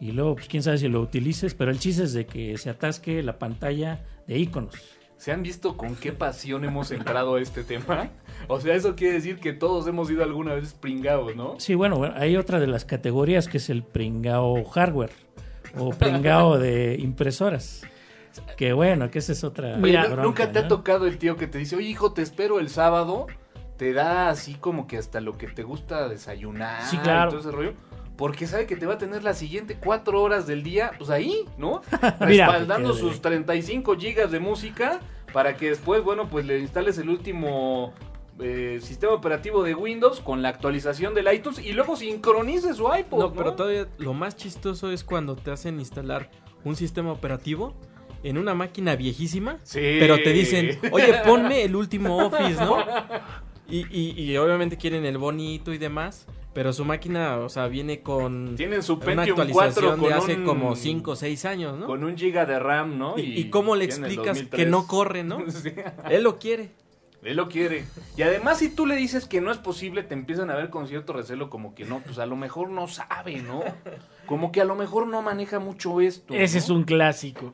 [0.00, 2.70] y luego pues quién sabe si lo utilices, pero el chiste es de que se
[2.70, 4.74] atasque la pantalla de iconos.
[5.20, 8.08] ¿Se han visto con qué pasión hemos entrado a este tema?
[8.48, 11.56] O sea, eso quiere decir que todos hemos ido alguna vez pringados, ¿no?
[11.60, 15.10] Sí, bueno, bueno, hay otra de las categorías que es el pringao hardware
[15.78, 17.82] o pringao de impresoras.
[18.56, 19.76] Que bueno, que esa es otra.
[19.76, 22.12] Mira, Oye, ¿nu- bronca, nunca te ha tocado el tío que te dice, oye hijo,
[22.14, 23.26] te espero el sábado,
[23.76, 27.28] te da así como que hasta lo que te gusta desayunar Sí, claro.
[27.28, 27.72] y todo ese rollo.
[28.20, 31.46] Porque sabe que te va a tener las siguientes cuatro horas del día, pues ahí,
[31.56, 31.80] ¿no?
[32.20, 35.00] Respaldando sus 35 gigas de música
[35.32, 37.94] para que después, bueno, pues le instales el último
[38.38, 43.18] eh, sistema operativo de Windows con la actualización del iTunes y luego sincronice su iPod.
[43.20, 46.30] No, No, pero todavía lo más chistoso es cuando te hacen instalar
[46.62, 47.72] un sistema operativo
[48.22, 49.80] en una máquina viejísima, Sí.
[49.98, 52.76] pero te dicen, oye, ponme el último Office, ¿no?
[53.66, 58.00] Y, y- y obviamente quieren el bonito y demás, pero su máquina, o sea, viene
[58.02, 59.42] con Tienen su una Pentium 4
[59.90, 61.86] actualización con de hace un- como 5 o 6 años, ¿no?
[61.86, 63.18] Con un giga de RAM, ¿no?
[63.18, 64.48] ¿Y, y cómo le explicas 2003.
[64.64, 65.38] que no corre, no?
[65.50, 65.72] Sí.
[66.10, 66.70] Él lo quiere.
[67.22, 67.84] Él lo quiere.
[68.16, 70.86] Y además, si tú le dices que no es posible, te empiezan a ver con
[70.88, 73.62] cierto recelo, como que no, pues a lo mejor no sabe, ¿no?
[74.26, 76.32] Como que a lo mejor no maneja mucho esto.
[76.34, 76.64] Ese ¿no?
[76.64, 77.52] es un clásico.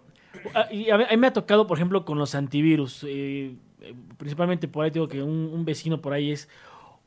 [0.54, 3.02] Ah, Y a mí, a mí me ha tocado, por ejemplo, con los antivirus.
[3.09, 6.48] eh, eh, principalmente por ahí digo que un, un vecino por ahí es.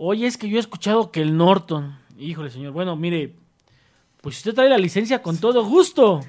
[0.01, 1.97] Oye, es que yo he escuchado que el Norton.
[2.17, 2.71] Híjole, señor.
[2.71, 3.35] Bueno, mire.
[4.21, 6.21] Pues usted trae la licencia con todo gusto.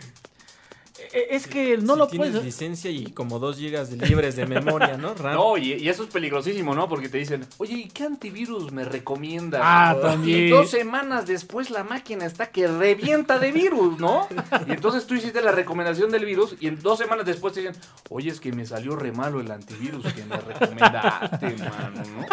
[1.13, 2.45] Eh, Es que no Si lo tienes puedes.
[2.45, 5.15] licencia y como 2 gigas de libres de memoria, ¿no?
[5.15, 5.35] RAM.
[5.35, 6.89] No, y, y eso es peligrosísimo, ¿no?
[6.89, 9.61] Porque te dicen, oye, ¿y qué antivirus me recomiendas?
[9.65, 10.51] Ah, Y también.
[10.51, 14.29] dos semanas después la máquina está que revienta de virus, ¿no?
[14.69, 17.77] Y entonces tú hiciste la recomendación del virus y en dos semanas después te dicen,
[18.09, 22.27] oye, es que me salió re malo el antivirus que me recomendaste, mano, ¿no?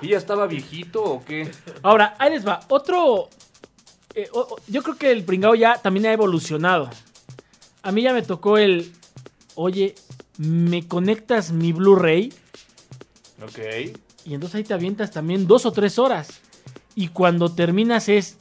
[0.00, 1.50] ¿Y ya estaba viejito o qué?
[1.82, 2.60] Ahora, ahí les va.
[2.68, 3.28] Otro.
[4.14, 6.88] eh, o- yo creo que el pringao ya también ha evolucionado.
[7.84, 8.90] A mí ya me tocó el.
[9.56, 9.94] Oye,
[10.38, 12.32] ¿me conectas mi Blu-ray?
[13.42, 13.58] Ok.
[14.24, 16.40] Y entonces ahí te avientas también dos o tres horas.
[16.94, 18.38] Y cuando terminas es.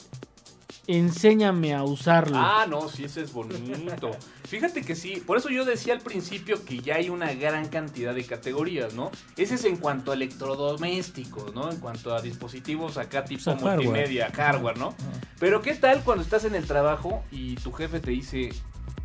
[0.85, 2.37] Enséñame a usarlo.
[2.37, 4.11] Ah, no, sí, ese es bonito.
[4.49, 8.13] Fíjate que sí, por eso yo decía al principio que ya hay una gran cantidad
[8.13, 9.09] de categorías, ¿no?
[9.37, 11.71] Ese es en cuanto a electrodomésticos, ¿no?
[11.71, 13.75] En cuanto a dispositivos acá tipo sea, hardware.
[13.77, 14.93] multimedia, hardware, ¿no?
[15.39, 18.51] Pero ¿qué tal cuando estás en el trabajo y tu jefe te dice,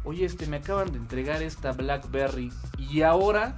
[0.08, 3.54] oye, este, me acaban de entregar esta BlackBerry y ahora...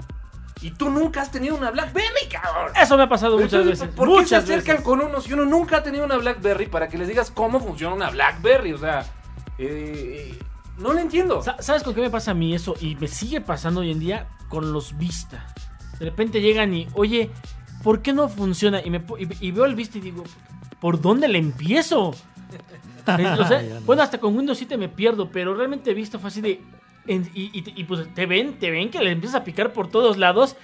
[0.63, 2.73] Y tú nunca has tenido una BlackBerry, cabrón.
[2.79, 3.95] Eso me ha pasado muchas Entonces, veces.
[3.97, 4.85] ¿Por qué se muchas acercan veces.
[4.85, 7.95] con unos y uno nunca ha tenido una BlackBerry para que les digas cómo funciona
[7.95, 8.75] una BlackBerry?
[8.75, 9.07] O sea,
[9.57, 10.39] eh,
[10.77, 11.43] no lo entiendo.
[11.43, 12.75] Sa- ¿Sabes con qué me pasa a mí eso?
[12.79, 15.47] Y me sigue pasando hoy en día con los Vista.
[15.99, 17.31] De repente llegan y, oye,
[17.83, 18.83] ¿por qué no funciona?
[18.85, 20.25] Y, me, y, y veo el Vista y digo,
[20.79, 22.15] ¿por dónde le empiezo?
[23.07, 23.81] Eh, o sea, Ya no.
[23.83, 26.61] bueno, hasta con Windows 7 me pierdo, pero realmente Vista fue así de...
[27.07, 29.89] en- y, y- y, pues te ven, te ven que le empiezas a picar por
[29.89, 30.57] todos lados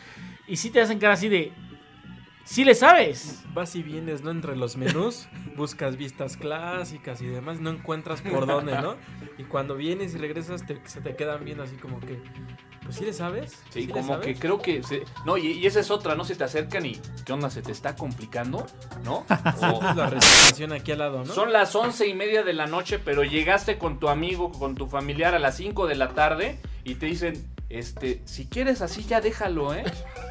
[0.46, 1.52] y sí te hacen cara así de...
[2.44, 3.42] Sí le sabes.
[3.54, 4.30] Vas y vienes, ¿no?
[4.30, 8.94] Entre los menús, buscas vistas clásicas y demás, no encuentras por dónde, ¿no?
[9.36, 12.20] Y cuando vienes y regresas, te- se te quedan viendo así como que,
[12.86, 13.52] pues sí le sabes.
[13.70, 14.26] Sí, como sabes?
[14.26, 14.82] que creo que...
[14.82, 16.24] se- no, y, y esa es otra, ¿no?
[16.24, 16.98] Se te acercan y...
[17.24, 17.50] ¿Qué onda?
[17.50, 18.66] ¿Se te está complicando?
[19.04, 19.26] ¿No?
[19.72, 21.34] O- la respiración aquí al lado, ¿no?
[21.34, 24.86] Son las once y media de la noche, pero llegaste con tu amigo, con tu
[24.86, 29.20] familiar a las 5 de la tarde y te dicen, este, si quieres así ya
[29.20, 29.84] déjalo, ¿eh?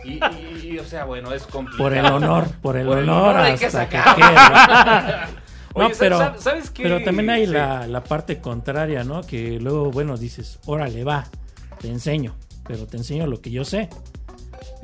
[0.06, 1.84] Y, y- y, o sea, bueno, es complicado.
[1.90, 5.30] Por el honor, por el Por el honor, honor hay que hasta que sacar.
[5.78, 6.84] Oye, No, ¿sabes- pero, sabes- sabes qué?
[6.84, 7.52] pero también hay Sí.
[7.52, 9.22] la, la parte contraria, ¿no?
[9.24, 11.26] Que luego, bueno, dices, órale, va,
[11.82, 12.34] te enseño,
[12.68, 13.90] pero te enseño lo que yo sé.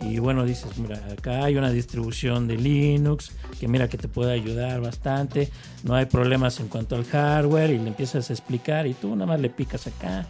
[0.02, 4.34] Y bueno, dices, mira, acá hay una distribución de Linux que mira que te puede
[4.34, 5.52] ayudar bastante,
[5.84, 9.28] no hay problemas en cuanto al hardware y le empiezas a explicar y tú nada
[9.28, 10.26] más le picas acá.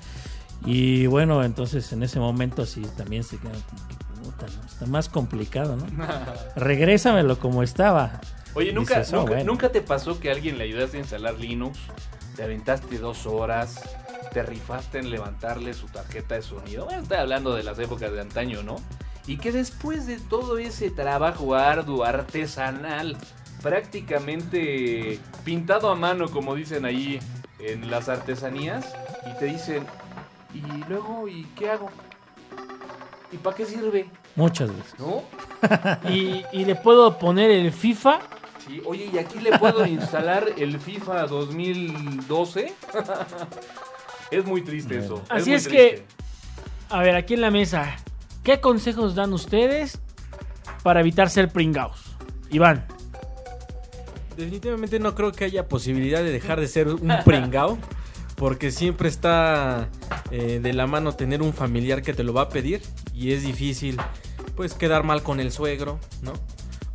[0.66, 4.66] Y bueno, entonces en ese momento sí también se queda como que puta, ¿no?
[4.66, 5.86] Está más complicado, ¿no?
[6.56, 8.22] Regrésamelo como estaba.
[8.54, 9.52] Oye, ¿nunca, Dices, oh, nunca, bueno.
[9.52, 11.80] nunca te pasó que a alguien le ayudaste a instalar Linux?
[12.36, 13.82] Te aventaste dos horas,
[14.32, 16.86] te rifaste en levantarle su tarjeta de sonido.
[16.86, 18.78] Bueno, estoy hablando de las épocas de antaño, ¿no?
[19.28, 23.17] Y que después de todo ese trabajo arduo, artesanal,
[23.62, 27.20] prácticamente pintado a mano, como dicen ahí
[27.60, 28.94] en las artesanías,
[29.30, 29.86] y te dicen,
[30.54, 31.89] ¿y luego, y qué hago?
[33.32, 34.10] ¿Y para qué sirve?
[34.36, 34.96] Muchas veces.
[35.00, 35.24] ¿No?
[36.10, 38.20] Y, y le puedo poner el FIFA.
[38.65, 42.74] Sí, oye, ¿y aquí le puedo instalar el FIFA 2012?
[44.32, 45.15] es muy triste Bueno.
[45.15, 45.24] eso.
[45.30, 46.04] Así es que-.
[46.89, 47.96] A ver, aquí en la mesa,
[48.44, 50.00] ¿qué consejos dan ustedes
[50.84, 52.15] para evitar ser pringaos?
[52.50, 52.86] Iván.
[54.36, 57.78] Definitivamente no creo que haya posibilidad de dejar de ser un pringao.
[58.36, 59.88] Porque siempre está
[60.32, 62.82] eh, de la mano tener un familiar que te lo va a pedir.
[63.13, 63.98] Y es difícil,
[64.56, 66.34] pues, quedar mal con el suegro, ¿no?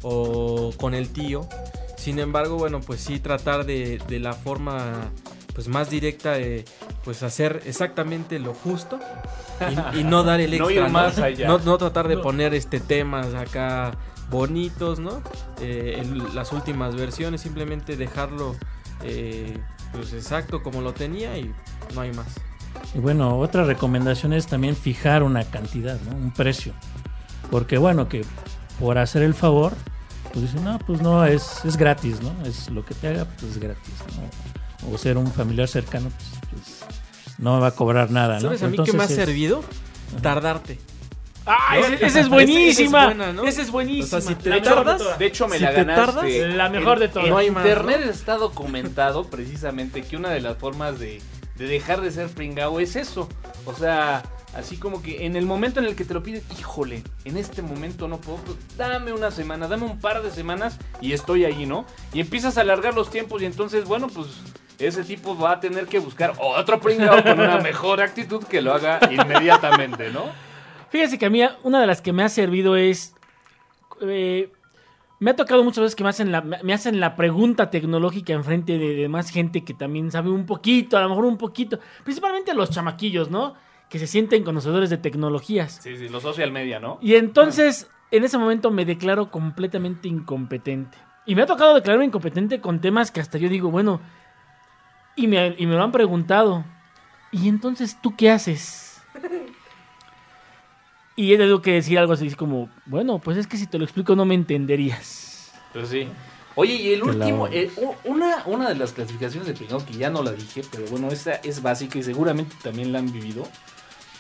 [0.03, 1.49] O con el tío.
[1.97, 5.11] Sin embargo, bueno, pues sí tratar de, de la forma
[5.57, 6.65] pues más directa de
[7.03, 9.01] pues hacer exactamente lo justo
[9.95, 11.49] y, y no dar el No extra ir más allá.
[11.49, 12.23] No, no tratar de No.
[12.23, 13.97] poner este temas acá
[14.31, 15.23] bonitos, ¿no?
[15.61, 18.55] Eh, en las últimas versiones, simplemente dejarlo
[19.03, 19.57] eh,
[19.93, 21.51] pues exacto como lo tenía y
[21.95, 22.27] no hay más.
[22.95, 26.17] Y bueno, otra recomendación es también fijar una cantidad, ¿no?
[26.17, 26.75] Un precio.
[27.51, 28.25] Porque bueno, que
[28.79, 29.73] por hacer el favor,
[30.35, 32.31] pues dicen, no, pues no, es, es gratis, ¿no?
[32.47, 34.56] Es lo que te haga, pues es gratis, ¿no?
[34.93, 38.43] O ser un familiar cercano, pues, pues, no me va a cobrar nada, ¿no?
[38.43, 39.65] ¿Sabes a mí qué me ha Entonces es- servido?
[40.23, 40.79] Tardarte.
[41.49, 41.87] ¡Ah, ¿No?
[42.07, 42.99] esa, es buenísima!
[43.05, 43.45] Esa es buena, ¿no?
[43.45, 44.19] Esa es buenísima.
[44.19, 45.19] O sea, si te La mejor de tardas.
[45.19, 46.13] De hecho, me Si la te ganaste.
[46.13, 47.25] tardas, la mejor de todas.
[47.25, 48.11] En No hay más, internet ¿no?
[48.11, 51.21] está documentado precisamente que una de las formas de,
[51.57, 53.29] de dejar de ser pringao es eso.
[53.65, 54.23] O sea,
[54.55, 57.61] Así como que en el momento en el que te lo piden, híjole, en este
[57.61, 61.67] momento no puedo, pues, dame una semana, dame un par de semanas y estoy ahí,
[61.67, 61.85] ¿no?
[62.15, 64.29] Y empiezas a alargar los tiempos y entonces, bueno, pues
[64.79, 68.75] ese tipo va a tener que buscar otro pringao con una mejor actitud que lo
[68.75, 70.25] haga inmediatamente, ¿no?
[70.91, 73.15] Fíjese que a mí una de las que me ha servido es...
[74.03, 74.51] eh,
[75.19, 78.35] me ha tocado muchas veces que me hacen la, me me hacen la pregunta tecnológica
[78.35, 81.79] enfrente de, de más gente que también sabe un poquito, a lo mejor un poquito.
[82.05, 83.55] Principalmente los chamaquillos, ¿no?
[83.89, 85.81] Que se sienten conocedores de tecnologías.
[85.83, 86.99] Sí, sí, los social media, ¿no?
[87.01, 90.99] Y entonces, en ese momento me declaro completamente incompetente.
[91.25, 94.01] Y me ha tocado declararme incompetente con temas que hasta yo digo, bueno,
[95.17, 96.65] y me, y me lo han preguntado.
[97.33, 99.01] ¿Y entonces tú qué haces?
[101.17, 103.85] Y he tenido que decir algo así como, bueno, pues es que si te lo
[103.85, 105.53] explico no me entenderías.
[105.73, 106.09] Pues sí.
[106.55, 107.71] Oye, y el último, eh,
[108.05, 111.35] una, una de las clasificaciones de pringao que ya no la dije, pero bueno, esta
[111.35, 113.47] es básica y seguramente también la han vivido.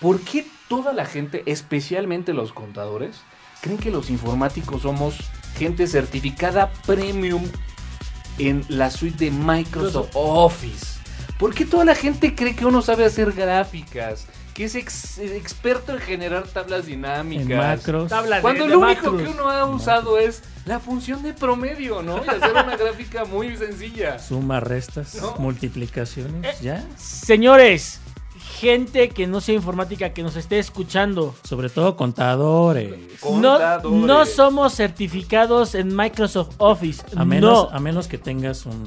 [0.00, 3.22] ¿Por qué toda la gente, especialmente los contadores,
[3.62, 5.16] creen que los informáticos somos
[5.56, 7.44] gente certificada premium
[8.38, 10.96] en la suite de Microsoft Office?
[11.38, 14.26] ¿Por qué toda la gente cree que uno sabe hacer gráficas?
[14.54, 17.50] Que es ex- experto en generar tablas dinámicas.
[17.50, 18.08] En macros.
[18.08, 19.22] Tabla de- Cuando de lo único macros.
[19.22, 22.24] que uno ha usado es la función de promedio, ¿no?
[22.24, 24.18] Y hacer una gráfica muy sencilla.
[24.18, 25.34] Suma, restas, No.
[25.38, 26.82] multiplicaciones, ya.
[26.96, 28.00] Señores,
[28.56, 32.94] gente que no sea informática, que nos esté escuchando, Sobre todo contadores.
[32.98, 34.00] no, Contadores.
[34.06, 37.02] no somos certificados en Microsoft Office.
[37.16, 37.76] A menos, no.
[37.76, 38.84] a menos que tengas un,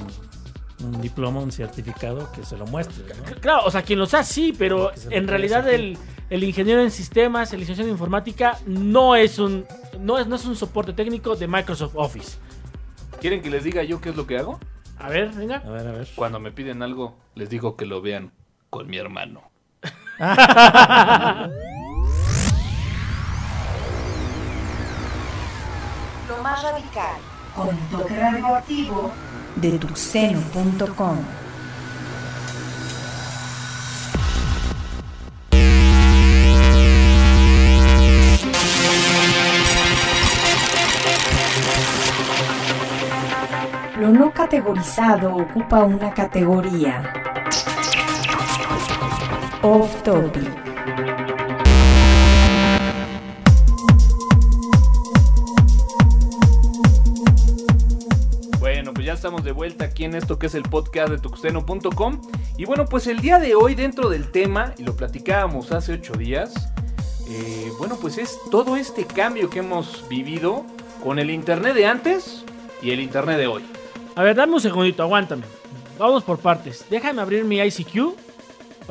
[0.84, 3.04] un diploma, un certificado que se lo muestre.
[3.14, 3.40] ¿no?
[3.40, 5.96] Claro, o sea, quien lo sea, sí, pero en realidad el,
[6.28, 9.64] el ingeniero en sistemas, el licenciado en informática, no es un
[10.00, 12.38] no es, no es un soporte técnico de Microsoft Office.
[13.20, 14.58] ¿Quieren que les diga yo qué es lo que hago?
[14.98, 15.56] A ver, venga.
[15.64, 16.08] A ver, a ver.
[16.14, 18.32] Cuando me piden algo, les digo que lo vean
[18.70, 19.49] con mi hermano.
[20.20, 20.26] Lo
[26.42, 27.16] más radical.
[27.56, 29.10] Con el toque radioactivo
[29.56, 31.16] de tuxeno.com.
[43.98, 47.10] Lo no categorizado ocupa una categoría.
[49.62, 50.48] Off topic.
[58.58, 62.22] Bueno, pues ya estamos de vuelta aquí en esto que es el podcast de tuxteno.com.
[62.56, 66.14] Y bueno, pues el día de hoy dentro del tema, y lo platicábamos hace ocho
[66.14, 66.54] días,
[67.28, 70.64] eh, bueno, pues es todo este cambio que hemos vivido
[71.04, 72.46] con el Internet de antes
[72.80, 73.66] y el Internet de hoy.
[74.16, 75.42] A ver, dame un segundito, aguántame.
[75.98, 76.86] Vamos por partes.
[76.88, 78.29] Déjame abrir mi ICQ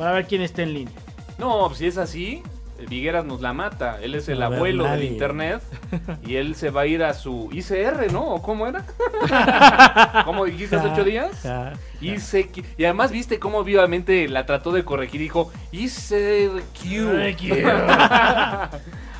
[0.00, 0.94] para ver quién está en línea.
[1.38, 2.42] No, pues si es así,
[2.88, 3.98] Vigueras nos la mata.
[4.00, 5.60] Él es el A ver, abuelo del internet
[6.26, 8.22] y él se va a ir a su ICR, ¿no?
[8.34, 8.86] ¿O cómo era?
[10.24, 11.32] ¿Cómo dijiste hace ocho días?
[11.42, 11.78] Ja, ja.
[12.00, 12.64] ICQ.
[12.78, 15.20] Y además viste cómo vivamente la trató de corregir.
[15.20, 17.50] Dijo ICQ.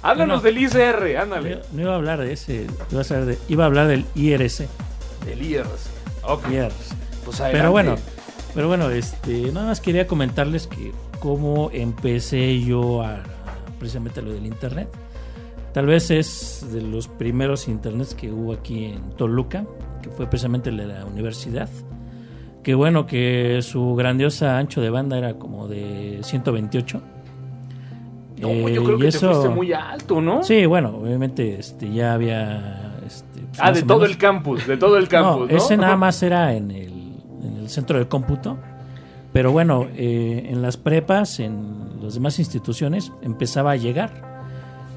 [0.02, 1.60] Háblanos del ICR, ándale.
[1.72, 4.66] no iba a hablar de ese, iba a, ser de- iba a hablar del IRC.
[5.26, 5.68] Del IRC.
[6.22, 6.48] Ok.
[6.50, 6.74] IRC.
[7.26, 7.58] Pues adelante.
[7.58, 7.96] Pero bueno,
[8.54, 13.22] pero bueno, este, nada más quería comentarles que cómo empecé yo a
[13.78, 14.88] precisamente lo del internet.
[15.72, 19.64] Tal vez es de los primeros internets que hubo aquí en Toluca,
[20.02, 21.68] que fue precisamente el de la universidad.
[22.62, 27.00] Que bueno, que su grandiosa ancho de banda era como de 128.
[28.40, 30.42] No, Eh, yo creo y que eso- te fuiste muy alto, ¿no?
[30.42, 32.98] Sí, bueno, obviamente este, ya había...
[33.06, 35.56] este, pues, Ah, de todo menos- el campus, de todo el campus, ¿no?
[35.56, 36.89] ese nada más era en el
[37.70, 38.58] centro de cómputo.
[39.32, 44.28] Pero bueno, eh, en las prepas, en las demás instituciones, empezaba a llegar.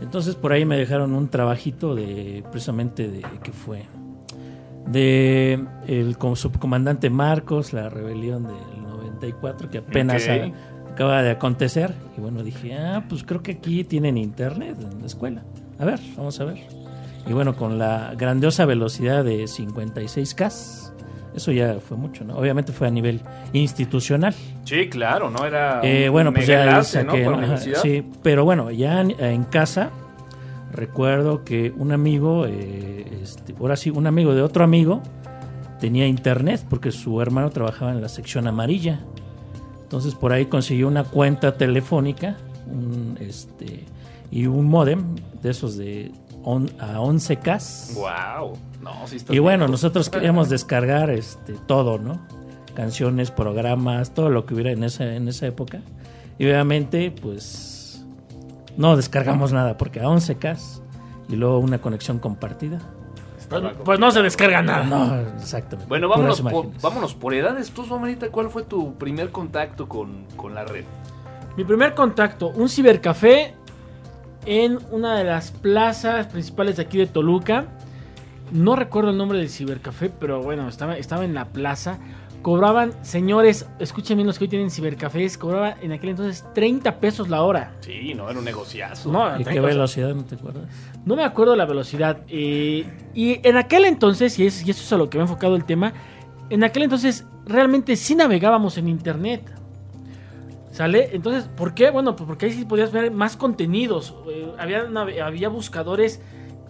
[0.02, 3.84] Entonces por ahí me dejaron un trabajito de precisamente de que fue
[4.88, 10.30] de el co- subcomandante Marcos, la rebelión del 94 que apenas Ok.
[10.30, 15.00] a- acaba de acontecer y bueno dije ah pues creo que aquí tienen internet en
[15.00, 15.42] la escuela
[15.80, 16.58] a ver vamos a ver
[17.26, 20.93] y bueno con la grandiosa velocidad de 56k
[21.36, 23.22] eso ya fue mucho no obviamente fue a nivel
[23.54, 24.34] institucional
[24.66, 25.46] Sí, claro, ¿no?
[25.46, 26.80] Era eh, bueno, pues ya.
[26.80, 27.82] Ajá, universidad.
[27.82, 29.92] sí, pero bueno, ya en, en casa
[30.72, 35.02] recuerdo que un amigo, eh, este, ahora sí, un amigo de otro amigo
[35.80, 39.00] tenía internet porque su hermano trabajaba en la sección amarilla.
[39.84, 43.84] Entonces por ahí consiguió una cuenta telefónica un, este,
[44.32, 46.12] y un modem de esos de
[46.44, 47.96] on- a 11K.
[47.96, 48.54] Wow.
[48.82, 52.20] No, sí estás Y bueno, nosotros queríamos descargar este todo, ¿no?
[52.74, 55.82] Canciones, programas, todo lo que hubiera en esa, en esa época.
[56.39, 58.04] Y obviamente, pues,
[58.78, 60.58] no descargamos nada porque a 11K
[61.30, 62.80] y luego una conexión compartida.
[63.50, 64.84] Pues, pues no se descarga nada.
[64.84, 65.88] No, exactamente.
[65.88, 67.70] Bueno, vámonos por, vámonos por edades.
[67.72, 70.86] Tú, Somerita, ¿cuál fue tu primer contacto con, con la red?
[71.56, 73.54] Mi primer contacto, un cibercafé
[74.46, 77.66] en una de las plazas principales de aquí de Toluca.
[78.52, 81.98] No recuerdo el nombre del cibercafé, pero bueno, estaba, estaba en la plaza.
[82.41, 87.30] Cobraban, señores, escuchen bien los que hoy tienen cibercafés, cobraban en aquel entonces 30 pesos
[87.30, 87.72] la hora.
[87.80, 89.10] Sí, no, era un negociazo.
[89.12, 89.66] No, ¿Y 30 qué pesos.
[89.66, 90.14] velocidad?
[90.14, 90.64] ¿No te acuerdas?
[91.06, 92.18] No me acuerdo la velocidad.
[92.28, 95.26] eh, y en aquel entonces, y, es, y eso es a lo que me ha
[95.26, 95.94] enfocado el tema,
[96.50, 99.50] en aquel entonces realmente sí navegábamos en internet.
[100.74, 101.11] ¿Sale?
[101.13, 101.91] Entonces, ¿por qué?
[101.91, 104.15] Bueno, pues porque ahí sí podías ver más contenidos.
[104.28, 104.89] eh, había,
[105.24, 106.19] había buscadores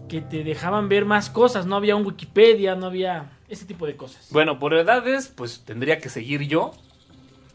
[0.09, 1.65] que te dejaban ver más cosas.
[1.65, 4.27] No había un Wikipedia, no había ese tipo de cosas.
[4.29, 6.71] Bueno, por edades, pues tendría que seguir yo.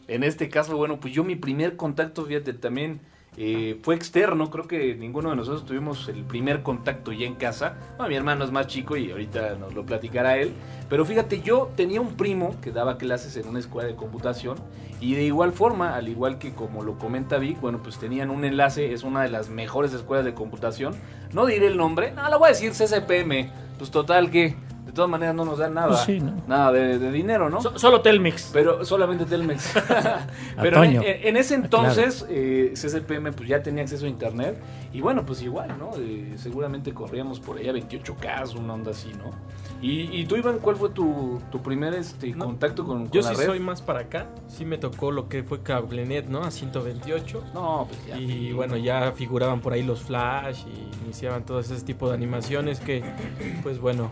[0.07, 2.99] En este caso, bueno, pues yo mi primer contacto, fíjate, también
[3.41, 4.51] eh, fue externo.
[4.51, 7.77] Creo que ninguno de nosotros tuvimos el primer contacto ya en casa.
[7.95, 10.51] Bueno, mi hermano es más chico y ahorita nos lo platicará él.
[10.89, 14.57] Pero fíjate, yo tenía un primo que daba clases en una escuela de computación.
[14.99, 18.43] Y de igual forma, al igual que como lo comenta Vic, bueno, pues tenían un
[18.43, 18.91] enlace.
[18.91, 20.93] Es una de las mejores escuelas de computación.
[21.31, 23.49] No diré el nombre, no, lo voy a decir CCPM.
[23.77, 24.57] Pues total que,
[24.99, 25.87] todas maneras, no nos dan nada.
[25.89, 26.33] Pues sí, ¿no?
[26.47, 27.61] Nada de, de dinero, ¿no?
[27.61, 28.51] So- solo Telmex.
[28.53, 29.73] Pero solamente Telmex.
[30.61, 34.57] Pero en, en ese entonces, eh, CCPM pues ya tenía acceso a internet.
[34.91, 35.91] Y bueno, pues igual, ¿no?
[35.99, 39.29] Eh, seguramente corríamos por allá 28K, una onda así, ¿no?
[39.81, 43.21] Y, y tú, Iván, ¿cuál fue tu, tu primer este, No, contacto con, con Yo
[43.21, 43.45] la sí red?
[43.45, 44.25] soy más para acá.
[44.47, 46.41] Sí me tocó lo que fue Cablenet, ¿no?
[46.43, 47.43] A 128.
[47.53, 48.17] No, pues ya.
[48.17, 52.79] Y bueno, ya figuraban por ahí los flash y iniciaban todo ese tipo de animaciones
[52.79, 53.03] que,
[53.63, 54.11] pues bueno,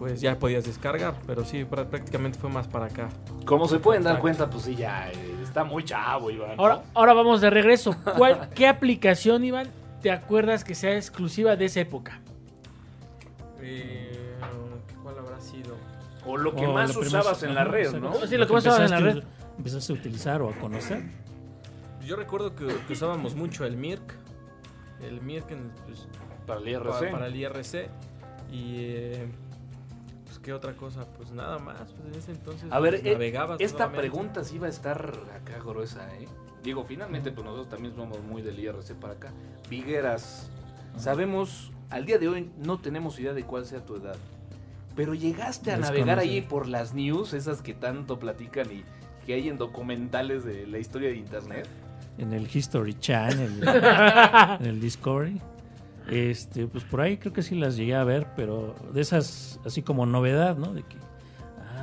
[0.00, 1.14] pues ya podías descargar.
[1.26, 3.10] Pero sí, prá- prácticamente fue más para acá.
[3.44, 6.56] Como se pueden dar cuenta, pues sí, ya eh, está muy chavo, Iván.
[6.56, 6.62] ¿no?
[6.62, 7.94] Ahora, ahora vamos de regreso.
[8.16, 9.68] ¿Cuál, ¿Qué aplicación, Iván,
[10.02, 12.20] te acuerdas que sea exclusiva de esa época?
[13.60, 14.38] Eh,
[15.02, 15.76] ¿Cuál habrá sido?
[16.24, 17.92] O lo que O más lo primero- usabas en la red.
[17.94, 18.14] ¿no?
[18.26, 19.22] Sí, lo que más usabas en la red.
[19.58, 21.02] Empezaste a utilizar o a conocer.
[22.06, 24.14] Yo recuerdo que, que usábamos mucho el MIRC.
[25.02, 26.08] El MIRC en, pues,
[26.46, 27.10] Para el pa- IRC.
[27.10, 27.88] para el IRC.
[28.50, 29.28] Y eh,
[30.42, 31.92] qué otra cosa, pues nada más.
[31.92, 33.98] Pues en ese entonces A ver, pues, eh, navegabas esta solamente.
[34.00, 36.26] pregunta sí va a estar acá gruesa, ¿eh?
[36.62, 39.32] Digo, finalmente, pues nosotros también somos muy del IRC para acá.
[39.70, 40.50] Vigueras,
[40.96, 44.16] sabemos, al día de hoy no tenemos idea de cuál sea tu edad.
[44.96, 48.84] Pero llegaste a navegar ahí por las news, esas que tanto platican y
[49.24, 51.66] que hay en documentales de la historia de internet.
[52.18, 53.62] En el History Channel,
[54.60, 55.40] en el Discovery.
[56.08, 59.82] Este, pues por ahí creo que sí las llegué a ver, pero de esas, así
[59.82, 60.72] como novedad, ¿no?
[60.72, 60.96] De que,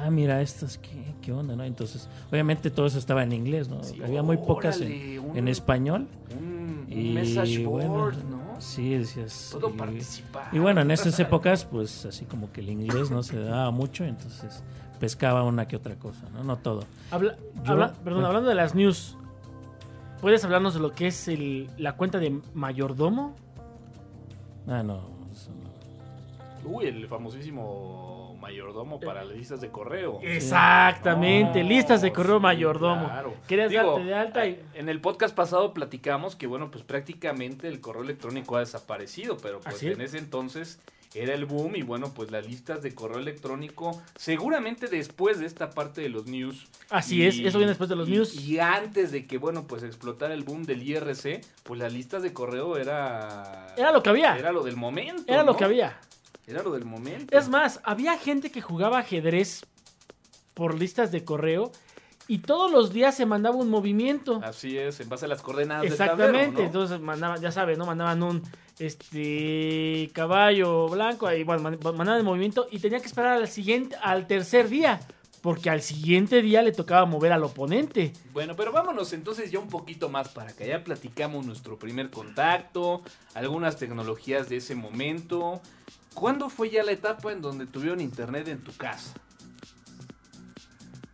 [0.04, 1.64] ah, mira, estas, ¿qué, qué onda, no?
[1.64, 3.84] Entonces, obviamente todo eso estaba en inglés, ¿no?
[3.84, 6.08] Sí, Había muy pocas en, órale, un- en español.
[6.38, 8.60] Un, un Y message bueno, board, ¿no?
[8.60, 9.50] Sí, decías.
[9.54, 10.50] Puedo y- participar.
[10.52, 14.04] Y bueno, en esas épocas, pues así como que el inglés no se daba mucho,
[14.04, 14.64] entonces
[15.00, 16.44] pescaba una que otra cosa, ¿no?
[16.44, 16.84] No todo.
[17.12, 18.28] Habla- Yo- habla- perdón, bueno.
[18.28, 19.16] hablando de las news,
[20.22, 23.36] ¿puedes hablarnos de lo que es el- la cuenta de mayordomo?
[24.68, 25.02] Ah, no.
[25.32, 26.70] eso no.
[26.70, 30.20] Uy, el famosísimo mayordomo para las listas de correo.
[30.22, 33.06] Exactamente, No, listas de correo sí, mayordomo.
[33.06, 33.34] claro.
[33.48, 34.62] Querías Digo, darte de alta y...
[34.74, 39.60] En el podcast pasado platicamos que, bueno, pues prácticamente el correo electrónico ha desaparecido, pero
[39.60, 39.96] pues Así es.
[39.96, 40.80] en ese entonces
[41.20, 45.70] era el boom y bueno, pues las listas de correo electrónico, seguramente después de esta
[45.72, 46.68] parte de los news.
[46.90, 48.36] Así es, eso viene después de los y- news.
[48.36, 52.34] Y antes de que, bueno, pues explotara el boom del IRC, pues las listas de
[52.34, 53.74] correo era...
[53.78, 54.38] Era lo que había.
[54.38, 55.24] Era lo del momento.
[55.28, 56.00] Era lo que había.
[56.46, 57.38] Era lo del momento.
[57.38, 59.66] Es más, había gente que jugaba ajedrez
[60.54, 61.72] por listas de correo
[62.30, 64.40] y todos los días se mandaba un movimiento.
[64.44, 66.66] Así es, en base a las coordenadas del Exactamente, tablero, ¿no?
[66.66, 67.86] entonces mandaban, ya sabes, ¿no?
[67.86, 68.44] Mandaban un
[68.80, 73.96] este caballo blanco y bueno, man- mandaban el movimiento y tenía que esperar al siguiente,
[74.02, 75.00] al tercer día,
[75.42, 78.14] porque al siguiente día le tocaba mover al oponente.
[78.34, 83.02] Bueno, pero vámonos entonces ya un poquito más para que ya platicamos nuestro primer contacto,
[83.34, 85.62] algunas tecnologías de ese momento.
[86.14, 89.14] ¿Cuándo fue ya la etapa en donde tuvieron internet en tu casa?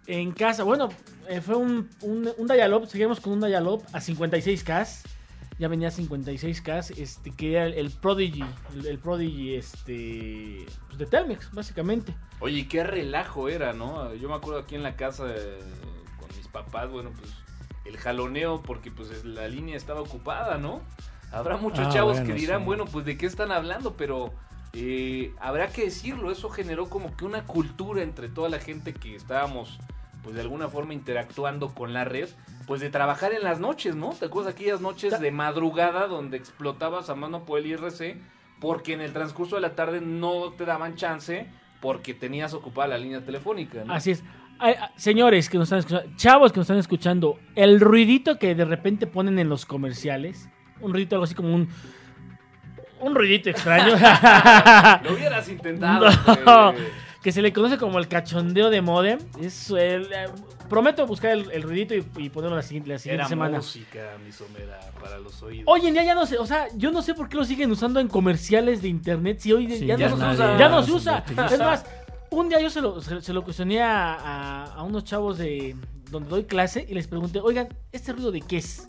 [0.06, 0.90] En casa, bueno,
[1.30, 4.88] eh, fue un, un, un dial-up, seguimos con un dial-up a 56K.
[5.60, 8.44] Ya venía a 56K, este, que era el, el Prodigy,
[8.74, 12.16] el, el Prodigy este, pues, de Telmex, básicamente.
[12.40, 14.14] Oye, qué relajo era, ¿no?
[14.16, 15.60] Yo me acuerdo aquí en la casa eh,
[16.20, 17.32] con mis papás, bueno, pues
[17.86, 20.82] el jaloneo porque pues es- la línea estaba ocupada, ¿no?
[21.32, 22.66] Habrá muchos Ah, chavos bueno, que dirán, sí.
[22.66, 24.34] bueno, pues de qué están hablando, pero
[24.74, 29.16] eh, habrá que decirlo, eso generó como que una cultura entre toda la gente que
[29.16, 29.78] estábamos
[30.24, 32.30] pues de alguna forma interactuando con la red,
[32.66, 34.10] pues de trabajar en las noches, ¿no?
[34.12, 38.18] ¿Te acuerdas aquellas noches de madrugada donde explotabas a mano por el IRC?
[38.60, 41.48] Porque en el transcurso de la tarde no te daban chance
[41.82, 43.94] porque tenías ocupada la línea telefónica, ¿no?
[43.94, 44.24] Así es.
[44.60, 48.56] Ay, ah, señores que nos están escuchando, chavos que nos están escuchando, el ruidito que
[48.56, 50.48] de repente ponen en los comerciales,
[50.80, 51.68] un ruidito algo así como un
[53.04, 53.96] un ruidito extraño
[55.04, 56.08] Lo hubieras intentado.
[56.46, 56.74] No.
[57.24, 59.18] Que se le conoce como el cachondeo de modem.
[59.40, 60.26] Es el, eh,
[60.70, 63.58] prometo buscar el, el ruidito y, y ponerlo la siguiente, la siguiente Era semana.
[63.58, 65.64] música, mi somera, para los oídos.
[65.68, 67.72] Hoy en día ya no sé, o sea, yo no sé por qué lo siguen
[67.72, 69.40] usando en comerciales de internet.
[69.40, 71.24] Si hoy Sí, ya, ya no, se usa, ya no se usa.
[71.52, 71.86] Es más,
[72.30, 75.76] un día yo se lo, se, se lo cuestioné a, a- a unos chavos de
[76.12, 78.86] donde doy clase y les pregunté, oigan, ¿este ruido de qué es?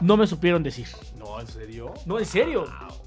[0.00, 0.86] No me supieron decir.
[1.18, 1.92] No, ¿en serio?
[2.04, 2.60] No, en serio.
[2.64, 3.05] Wow.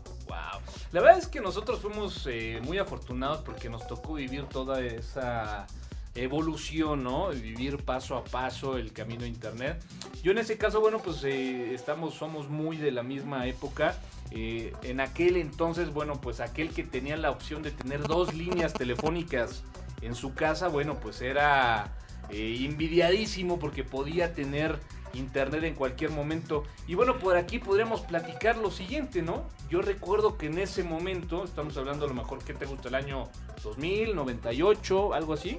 [0.91, 5.67] La verdad es que nosotros fuimos eh, muy afortunados porque nos tocó vivir toda esa
[6.15, 7.29] evolución, ¿no?
[7.29, 9.81] Vivir paso a paso el camino a internet.
[10.23, 13.95] Yo en ese caso, bueno, pues eh, estamos, somos muy de la misma época.
[14.31, 18.73] Eh, en aquel entonces, bueno, pues aquel que tenía la opción de tener dos líneas
[18.73, 19.63] telefónicas
[20.01, 21.93] en su casa, bueno, pues era
[22.29, 24.79] eh, envidiadísimo porque podía tener
[25.13, 26.63] internet en cualquier momento.
[26.87, 29.43] Y bueno, por aquí podríamos platicar lo siguiente, ¿no?
[29.69, 32.95] Yo recuerdo que en ese momento, estamos hablando a lo mejor que te gusta el
[32.95, 33.27] año
[33.63, 35.57] 2000, 98, algo así.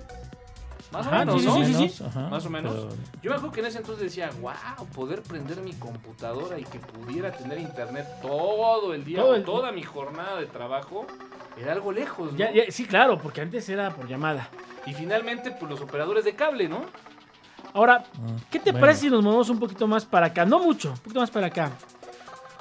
[0.92, 1.54] Más Ajá, o menos, sí, ¿no?
[1.64, 2.04] sí, sí, sí.
[2.04, 2.74] Ajá, Más o menos.
[2.74, 2.88] pero-
[3.22, 6.80] Yo me acuerdo que en ese entonces decía, wow, poder prender mi computadora y que
[6.80, 11.06] pudiera tener internet todo el día, Todo o el- toda mi jornada de trabajo,
[11.56, 12.38] era algo lejos, ¿no?
[12.38, 14.48] Ya- ya- sí, claro, porque antes era por llamada.
[14.84, 16.80] Y finalmente, pues los operadores de cable, ¿no?
[17.72, 18.86] Ahora, Ah, ¿qué te bueno.
[18.86, 20.44] parece si nos movemos un poquito más para acá?
[20.44, 21.70] No mucho, un poquito más para acá.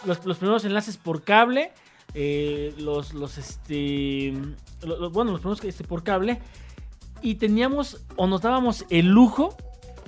[0.05, 1.71] Los, los primeros enlaces por cable,
[2.13, 4.33] eh, los, los, este,
[4.83, 6.39] lo- lo- bueno, los primeros este, por cable,
[7.21, 9.55] y teníamos o nos dábamos el lujo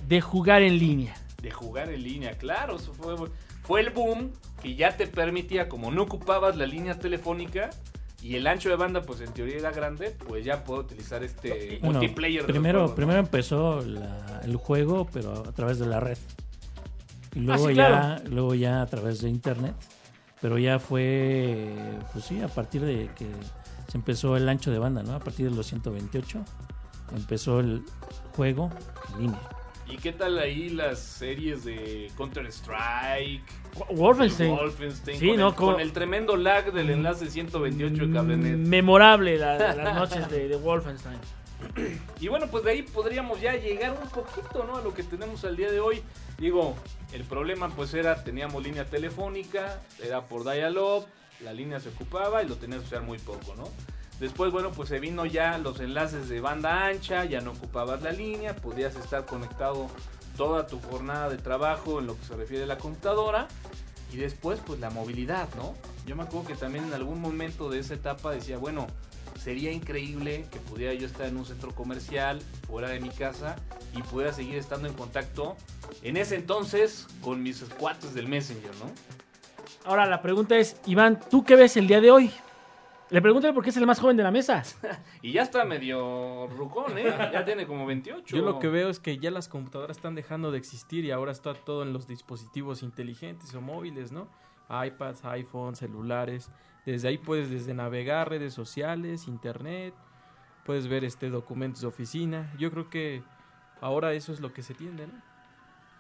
[0.08, 1.16] de jugar en línea.
[1.42, 3.16] de jugar en línea, claro, eso fue,
[3.64, 4.32] fue el boom
[4.62, 7.72] que ya te permitía, como no ocupabas la línea telefónica
[8.22, 11.80] y el ancho de banda, pues en teoría era grande, pues ya puedo utilizar este
[11.82, 12.46] Bueno, multiplayer.
[12.46, 12.96] primero, juegos, ¿no?
[12.96, 16.18] primero empezó la- el juego, pero a través de la red.
[17.34, 19.74] Y luego, Ah, sí, ya, luego ya a través de internet.
[20.42, 21.70] Pero ya fue,
[22.12, 23.28] pues sí, a partir de que
[23.88, 25.14] se empezó el ancho de banda, ¿no?
[25.14, 26.44] A partir de los 128
[27.16, 27.84] empezó el
[28.36, 28.70] juego
[29.16, 29.40] en línea.
[29.92, 33.44] ¿Y qué tal ahí las series de Counter Strike?
[33.92, 34.56] Wolfenstein.
[34.56, 35.48] Wolfenstein Sí, con, ¿no?
[35.50, 38.58] el, con el tremendo lag del enlace 128 de Cablenet.
[38.58, 41.18] Memorable la- las noches de, de Wolfenstein.
[42.20, 44.78] Y bueno, pues de ahí podríamos ya llegar un poquito, ¿no?
[44.78, 46.02] A lo que tenemos al día de hoy.
[46.40, 46.76] Digo,
[47.14, 51.06] el problema pues era, teníamos línea telefónica, era por dial-up,
[51.44, 53.66] la línea se ocupaba y lo tenías que usar muy poco, ¿no?
[54.22, 58.12] Después, bueno, pues se vino ya los enlaces de banda ancha, ya no ocupabas la
[58.12, 59.88] línea, podías estar conectado
[60.38, 63.48] toda tu jornada de trabajo en lo que se refiere a la computadora.
[64.14, 65.74] Y después, pues la movilidad, ¿no?
[66.06, 68.86] Yo me acuerdo que también en algún momento de esa etapa decía, bueno,
[69.44, 73.56] sería increíble que pudiera yo estar en un centro comercial, fuera de mi casa,
[73.96, 75.58] y pudiera seguir estando en contacto,
[76.04, 78.92] en ese entonces, con mis cuates del Messenger, ¿no?
[79.84, 82.32] Ahora la pregunta es, Iván, ¿tú qué ves el día de hoy?
[83.12, 84.64] Le pregunté por qué es el más joven de la mesa.
[85.22, 87.14] Y ya está medio rucón, ¿eh?
[87.32, 88.36] Ya tiene como 28.
[88.36, 91.32] Yo lo que veo es que ya las computadoras están dejando de existir y ahora
[91.32, 94.28] está todo en los dispositivos inteligentes o móviles, ¿no?
[94.70, 96.50] iPads, iPhones, celulares.
[96.86, 99.94] Desde ahí puedes desde navegar redes sociales, internet,
[100.66, 102.52] puedes ver este documentos de oficina.
[102.58, 103.22] Yo creo que
[103.82, 105.14] ahora eso es lo que se tiende, ¿no?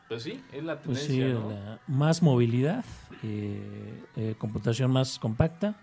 [0.07, 1.49] Pues sí, es la Pues tendencia, sí, ¿no?
[1.51, 2.85] la- más movilidad,
[3.23, 5.75] eh, eh, computación más compacta.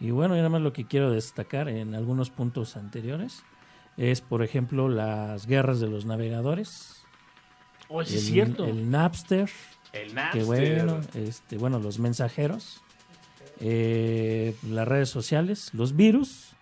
[0.00, 3.42] Y bueno, y nada más lo que quiero destacar en algunos puntos anteriores
[3.96, 7.04] es, por ejemplo, las guerras de los navegadores.
[7.88, 8.64] Sí el, es cierto.
[8.64, 9.50] el Napster,
[9.92, 10.44] El que Napster.
[10.44, 12.80] bueno, este, bueno, los mensajeros,
[13.60, 16.52] eh, las redes sociales, los virus,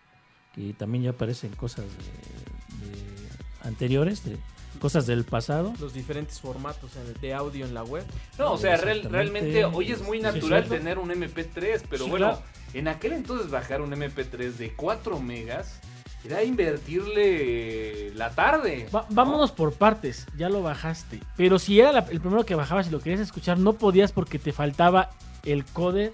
[0.55, 3.29] que también ya aparecen cosas de- de
[3.63, 4.37] anteriores, de
[4.79, 5.73] cosas del pasado.
[5.81, 8.05] Los diferentes formatos de audio en la web.
[8.39, 12.27] No, o sea, real- realmente hoy es muy natural tener un MP3, pero Sí, bueno,
[12.29, 12.43] claro.
[12.75, 15.81] en aquel entonces bajar un MP3 de 4 megas
[16.25, 18.89] era invertirle la tarde.
[18.95, 21.21] Va- vámonos por partes, ya lo bajaste.
[21.37, 24.39] Pero si era la- el primero que bajabas y lo querías escuchar, no podías porque
[24.39, 25.11] te faltaba
[25.45, 26.13] el code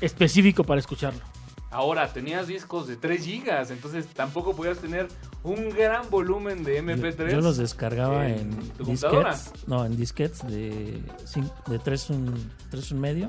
[0.00, 1.20] específico para escucharlo.
[1.74, 5.08] Ahora tenías discos de 3 gigas, entonces tampoco podías tener
[5.42, 7.16] un gran volumen de MP3.
[7.24, 9.52] Yo, yo los descargaba en en, tu disquets.
[9.66, 11.02] No, en disquets de,
[11.66, 13.26] de 3 un, medio.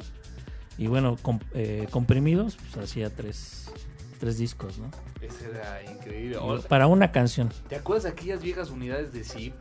[0.77, 1.17] Y bueno,
[1.55, 3.71] eh, comprimidos, pues hacía 3
[4.19, 4.91] tres discos, ¿no?
[5.21, 6.37] Ese era increíble.
[6.69, 7.51] Para una canción.
[7.67, 9.55] ¿Te acuerdas de aquellas viejas unidades de zip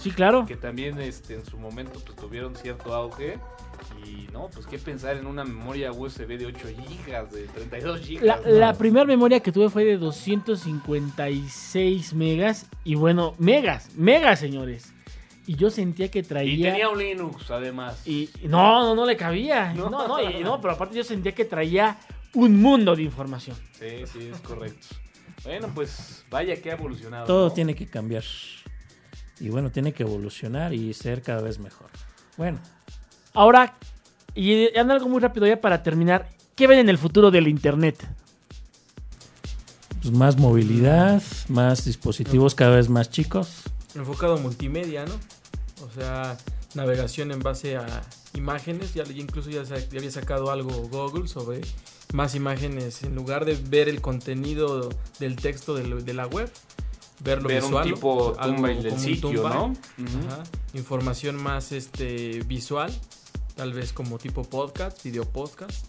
[0.00, 0.46] Sí, claro.
[0.46, 3.38] que también este, en su momento pues, tuvieron cierto auge?
[4.06, 8.22] Y no, pues qué pensar en una memoria USB de 8 GB, de 32 GB.
[8.22, 12.66] La, la primera memoria que tuve fue de 256 megas.
[12.84, 14.92] Y bueno, megas, megas, señores.
[15.46, 16.70] Y yo sentía que Y traía.
[16.72, 18.06] tenía un Linux, además.
[18.06, 19.72] Y no, no, no le cabía.
[19.74, 19.90] No.
[19.90, 21.98] No, no, y- no, pero aparte yo sentía que traía
[22.34, 23.56] un mundo de información.
[23.78, 24.86] Sí, sí, es correcto.
[25.42, 27.26] Bueno, pues vaya que ha evolucionado.
[27.26, 27.54] Todo ¿no?
[27.54, 28.24] tiene que cambiar.
[29.40, 31.88] Y bueno, tiene que evolucionar y ser cada vez mejor.
[32.36, 32.58] Bueno,
[33.32, 33.74] Ahora,
[34.34, 36.28] y anda algo muy rápido ya para terminar.
[36.56, 38.06] ¿Qué ven en el futuro del Internet?
[40.02, 43.64] pues más movilidad, más dispositivos cada vez más chicos.
[43.94, 45.12] enfocado multimedia, ¿no?
[45.84, 46.38] O sea,
[46.74, 48.02] navegación en base a
[48.34, 48.94] imágenes.
[48.94, 51.60] Ya, incluso ya, ya había sacado algo Google sobre
[52.14, 54.88] más imágenes en lugar de ver el contenido
[55.18, 56.50] del texto de la web.
[57.22, 57.94] Verlo Ver un visual, ¿no?
[57.94, 59.54] tipo Algo tumba del como un sitio, tumba.
[59.54, 59.64] ¿no?
[60.26, 60.42] Ajá.
[60.74, 62.92] Información más este visual,
[63.56, 65.86] tal vez como tipo podcast, video podcast.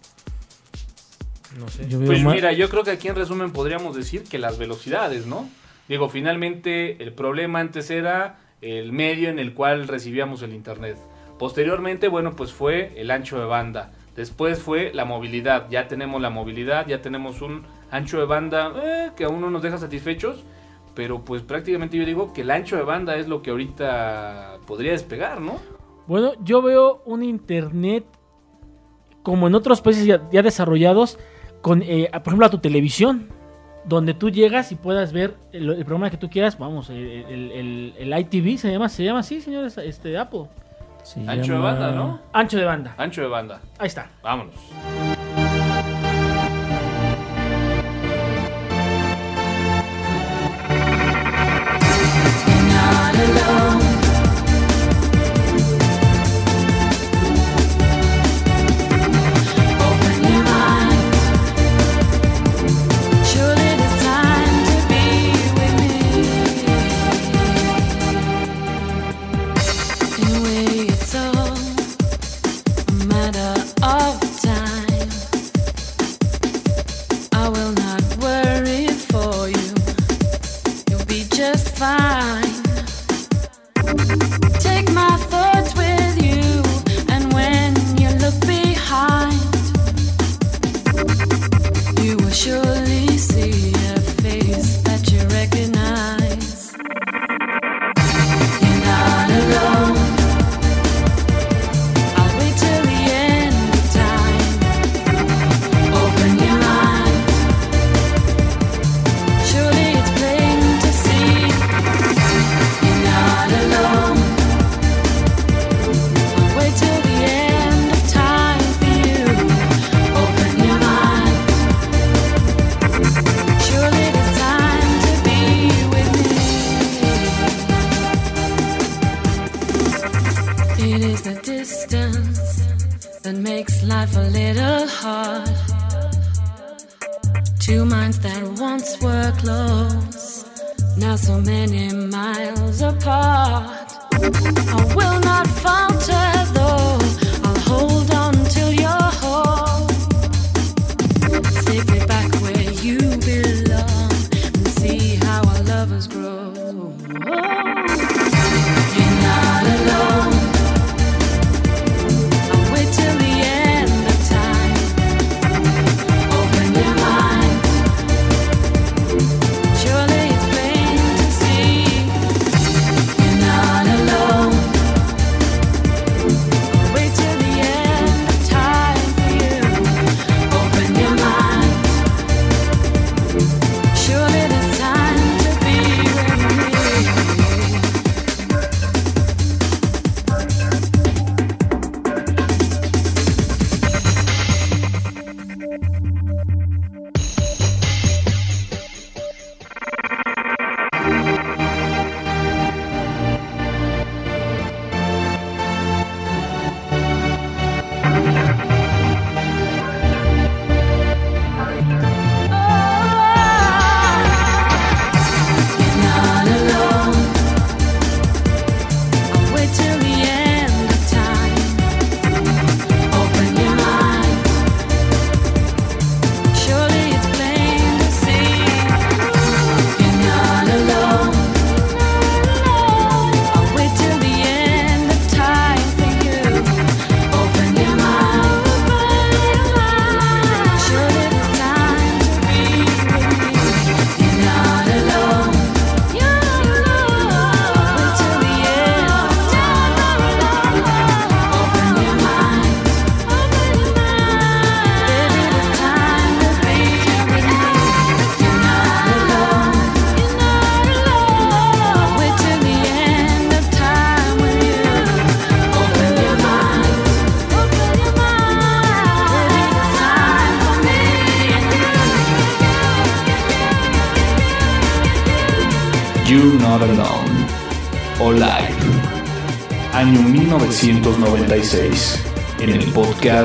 [1.58, 1.86] No sé.
[2.06, 5.50] Pues mira, yo creo que aquí en resumen podríamos decir que las velocidades, ¿no?
[5.88, 10.98] Digo, finalmente el problema antes era el medio en el cual recibíamos el Internet.
[11.38, 13.92] Posteriormente, bueno, pues fue el ancho de banda.
[14.16, 15.68] Después fue la movilidad.
[15.70, 19.62] Ya tenemos la movilidad, ya tenemos un ancho de banda eh, que aún no nos
[19.62, 20.44] deja satisfechos.
[20.94, 24.92] Pero pues prácticamente yo digo que el ancho de banda es lo que ahorita podría
[24.92, 25.58] despegar, ¿no?
[26.08, 28.04] Bueno, yo veo un Internet
[29.24, 31.18] como en otros países ya, ya desarrollados,
[31.62, 33.30] con, eh, por ejemplo, a tu televisión,
[33.86, 36.58] donde tú llegas y puedas ver el, el programa que tú quieras.
[36.58, 40.46] Vamos, el, el- el- el ITV se llama, se llama así, señores, este Apple.
[41.04, 42.20] se Ancho de banda, ¿no?
[42.34, 42.96] Ancho de banda.
[42.98, 43.62] Ancho de banda.
[43.80, 44.10] Ahí está.
[44.24, 44.56] Vámonos.
[53.24, 53.71] Alone.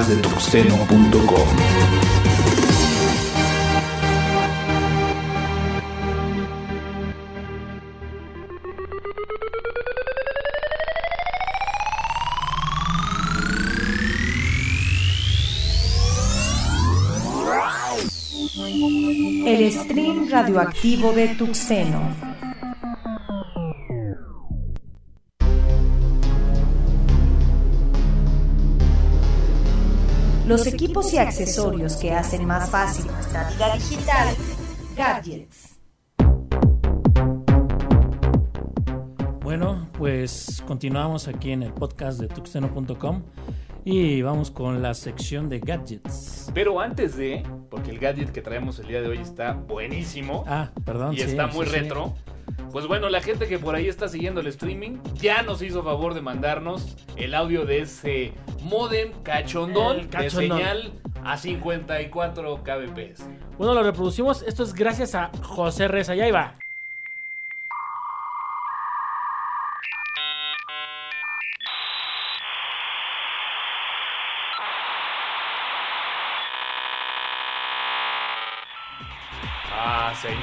[0.08, 1.48] De tuxteno.com.
[19.44, 22.25] El stream radioactivo de Tuxeno.
[30.96, 34.34] Equipos y accesorios que hacen más fácil nuestra vida digital,
[34.96, 35.78] gadgets.
[39.42, 43.22] Bueno, pues continuamos aquí en el podcast de tuxteno.com
[43.84, 46.50] y vamos con la sección de gadgets.
[46.54, 50.70] Pero antes de, porque el gadget que traemos el día de hoy está buenísimo Ah,
[50.84, 51.12] perdón.
[51.12, 51.72] y sí, está muy sí.
[51.72, 52.14] retro.
[52.72, 56.14] Pues bueno, la gente que por ahí está siguiendo el streaming ya nos hizo favor
[56.14, 58.32] de mandarnos el audio de ese
[58.62, 60.22] modem cachondón, cachondón.
[60.22, 60.92] de señal
[61.24, 63.28] a 54 kbps.
[63.58, 64.42] Bueno, lo reproducimos.
[64.42, 66.14] Esto es gracias a José Reza.
[66.14, 66.56] Ya iba.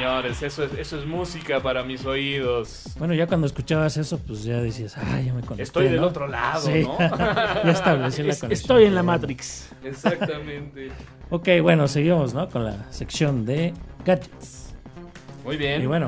[0.03, 2.83] Señores, eso es, eso es música para mis oídos.
[2.97, 5.63] Bueno, ya cuando escuchabas eso, pues ya decías, ah, ya me conecté.
[5.63, 6.83] Estoy del ¿no?" otro lado, Sí.
[6.83, 6.97] ¿no?
[6.99, 8.51] ya establecí la conexión.
[8.51, 9.03] estoy en la.
[9.03, 9.69] Matrix.
[9.83, 10.91] Exactamente.
[11.29, 12.49] Ok, bueno, seguimos, ¿no?
[12.49, 13.73] Con la sección de
[14.05, 14.73] gadgets.
[15.45, 15.81] Muy bien.
[15.81, 16.07] Y bueno,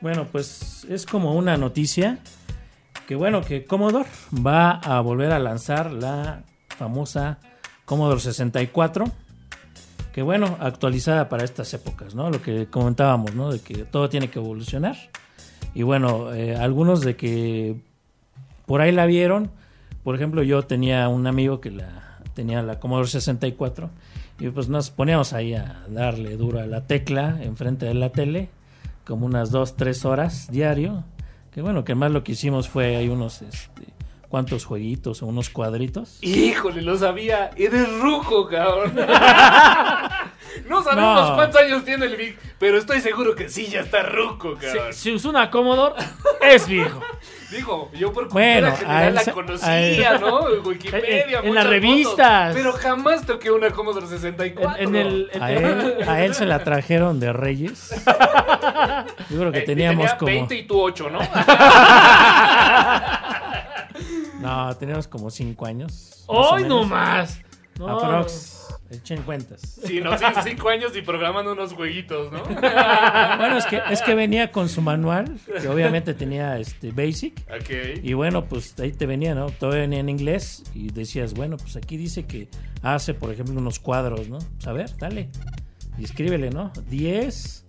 [0.00, 2.18] bueno, pues es como una noticia
[3.06, 7.38] que bueno, que Commodore va a volver a lanzar la famosa
[7.84, 9.04] Commodore 64.
[10.14, 12.30] Que bueno, actualizada para estas épocas, ¿no?
[12.30, 13.50] Lo que comentábamos, ¿no?
[13.50, 14.96] De que todo tiene que evolucionar.
[15.74, 17.80] Y bueno, eh, algunos de que
[18.64, 19.50] por ahí la vieron.
[20.04, 23.90] Por ejemplo, yo tenía un amigo que la tenía la Commodore 64
[24.38, 28.50] y pues nos poníamos ahí a darle duro a la tecla enfrente de la tele
[29.04, 31.02] como unas dos, tres horas diario.
[31.50, 33.82] Que bueno, que más lo que hicimos fue hay unos, este,
[34.34, 36.18] cuantos jueguitos o unos cuadritos.
[36.20, 37.50] Híjole, lo sabía.
[37.56, 38.92] Eres ruco, cabrón.
[40.68, 41.36] no sabemos No.
[41.36, 44.92] cuántos años tiene el Vic, pero estoy seguro que sí ya está ruco, Si, cabrón.
[44.92, 45.94] si usó una Commodore,
[46.42, 47.00] es viejo.
[47.52, 50.40] Digo, yo por Bueno, general él la conocía, ¿no?
[50.64, 52.54] Wikipedia, En- en muchas las fotos, revistas.
[52.56, 54.82] pero jamás toqué una Commodore En, 64.
[54.82, 55.30] en el.
[55.32, 57.90] en- A él, a él se la trajeron de Reyes.
[59.30, 60.26] Yo creo que Eh, teníamos tenía como.
[60.32, 61.20] 20 y tú 8, ¿no?
[64.44, 66.24] No, teníamos como cinco años.
[66.28, 67.40] más o ¡Hoy no más!
[67.78, 67.88] No.
[67.88, 68.64] Aprox.
[68.90, 69.80] Echen cuentas.
[69.84, 72.42] sí, no, sí, 5 años y programando unos jueguitos, ¿no?
[72.44, 77.34] Bueno, es que, es que venía con su manual, que obviamente tenía este Basic.
[77.50, 78.00] ok.
[78.02, 79.46] Y bueno, pues ahí te venía, ¿no?
[79.50, 82.48] Todo venía en inglés y decías, bueno, pues aquí dice que
[82.82, 84.38] hace, por ejemplo, unos cuadros, ¿no?
[84.38, 85.30] Pues a ver, dale.
[85.98, 86.70] Y escríbele, ¿no?
[86.88, 87.64] 10,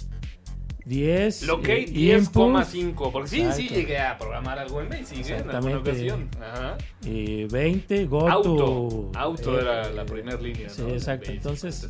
[0.85, 1.43] 10.
[1.47, 3.11] Locate eh, input, 10,5.
[3.11, 5.37] Porque sí, sí llegué a programar algo en Basic, ¿eh?
[5.37, 6.29] En alguna ocasión.
[6.39, 6.77] Ajá.
[7.05, 8.55] eh, 20, go Auto.
[8.55, 10.69] to, Auto eh, era la primera línea.
[10.69, 11.25] Sí, exacto.
[11.25, 11.89] Basic, Entonces,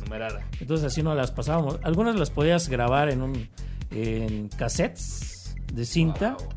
[0.60, 1.78] entonces así no las pasábamos.
[1.82, 3.48] Algunas las podías grabar en un
[3.90, 6.36] en cassettes de cinta.
[6.38, 6.48] Wow.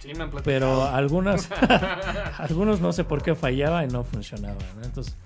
[0.00, 0.42] Sí, me han platicado.
[0.44, 1.48] pero algunas
[2.38, 4.84] algunos no sé por qué fallaba y no funcionaba ¿no?
[4.84, 5.16] entonces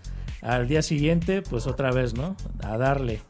[0.41, 3.21] al día siguiente pues otra vez no a darle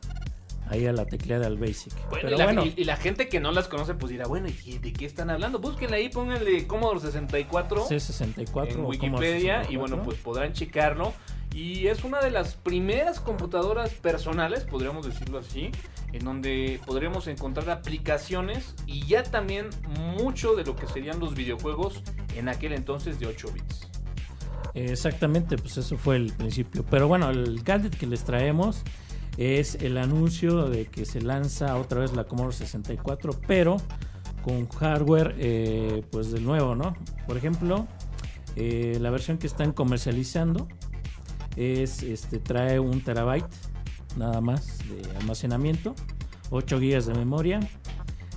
[0.73, 3.29] ahí a la tecleada al basic Bueno, pero y, la, bueno y- y la gente
[3.29, 5.59] que no las conoce, pues dirá, bueno, ¿y de qué están hablando?
[5.61, 10.05] Búsquenle ahí, pónganle Commodore 64 C64 en o Wikipedia y bueno, 64.
[10.05, 11.13] pues podrán checarlo.
[11.55, 15.71] Y es una de las primeras computadoras personales, podríamos decirlo así,
[16.15, 19.69] en donde podríamos encontrar aplicaciones y ya también
[20.17, 22.03] mucho de lo que serían los videojuegos
[22.37, 23.87] en aquel entonces de 8 bits.
[24.75, 28.83] exactamente pues eso fue el principio pero bueno el gadget que les traemos
[29.37, 33.77] es el anuncio de que se lanza otra vez la Commodore 64 pero
[34.43, 36.95] con hardware eh, pues del nuevo no
[37.27, 37.87] por ejemplo
[38.57, 40.69] eh, la versión que están comercializando
[41.57, 43.49] es este trae un terabyte
[44.17, 45.95] nada más de almacenamiento
[46.51, 47.61] 8 GB de memoria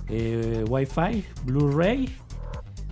[0.08, 2.16] eh, Wi-Fi Blu-ray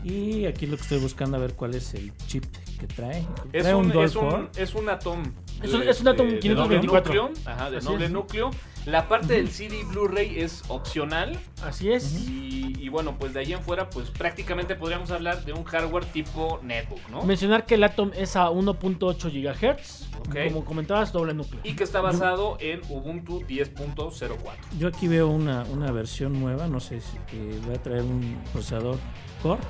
[0.04, 2.44] y aquí lo que estoy buscando a ver cuál es el chip
[2.78, 3.26] que trae.
[3.52, 4.48] Es trae un, es un, core.
[4.56, 5.22] es un Atom
[5.64, 7.14] Es un- es un Atom de- de 524.
[7.14, 8.10] núcleo, ajá, de Así doble es.
[8.10, 8.50] núcleo.
[8.86, 11.38] La parte del CD Blu-ray es opcional.
[11.64, 12.28] Así es.
[12.28, 16.04] Y, y bueno, pues de ahí en fuera, pues prácticamente podríamos hablar de un hardware
[16.04, 17.22] tipo netbook, ¿no?
[17.24, 20.10] Mencionar que el Atom es a 1.8 GHz.
[20.48, 21.60] Como comentabas, doble núcleo.
[21.64, 24.36] Y que está basado en Ubuntu 10.04.
[24.78, 28.38] Yo aquí veo una, una versión nueva, no sé si que va a traer un
[28.52, 28.98] procesador
[29.42, 29.60] Core,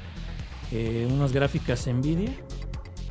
[0.72, 2.30] eh, unas gráficas Nvidia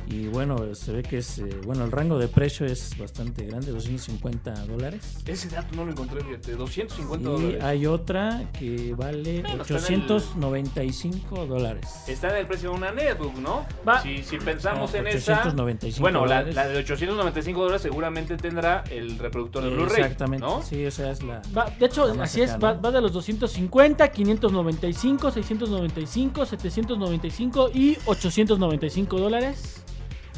[0.06, 3.72] y bueno, se ve que es, eh, bueno, el rango de precio es bastante grande,
[3.72, 5.14] 250 dólares.
[5.26, 7.62] Ese dato no lo encontré, fíjate, 250 Y dólares.
[7.64, 11.88] hay otra que vale Bueno, está en el- 895 dólares.
[12.06, 13.64] Está en el precio de una netbook, ¿no?
[13.86, 14.02] Va.
[14.02, 15.32] Si, si pensamos Ah, en esa...
[15.40, 20.62] 895 Bueno, la, la de 895 dólares seguramente tendrá el reproductor de Blu-ray, Exactamente, ¿no?
[20.62, 21.40] sí, esa es la...
[21.56, 27.96] Va, de hecho, La así es, va, va de los 250, 595, 695, 795 y
[28.04, 29.80] 895 dólares.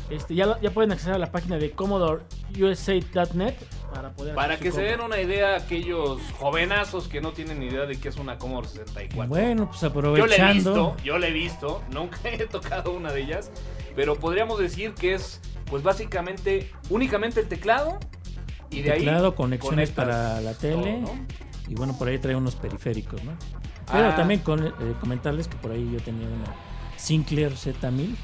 [0.08, 3.54] Este, ya, pueden acceder a la página de CommodoreUSA.net
[3.92, 7.66] para poder Para hacer que se den una idea aquellos jovenazos que no tienen ni
[7.66, 9.28] idea de qué es una Commodore 64.
[9.28, 10.52] Bueno, pues yo le he aprovechando...
[10.54, 13.50] visto, yo le he visto, nunca he tocado una de ellas,
[13.96, 17.98] pero podríamos decir que es pues básicamente únicamente el teclado
[18.70, 21.26] y de teclado, ahí conexiones para la tele todo, ¿no?
[21.68, 23.32] y bueno, por ahí trae unos periféricos, ¿no?
[23.90, 24.16] Pero Ah.
[24.16, 26.54] también con, eh, comentarles que por ahí yo tenía una
[26.96, 28.16] Sinclair Z1000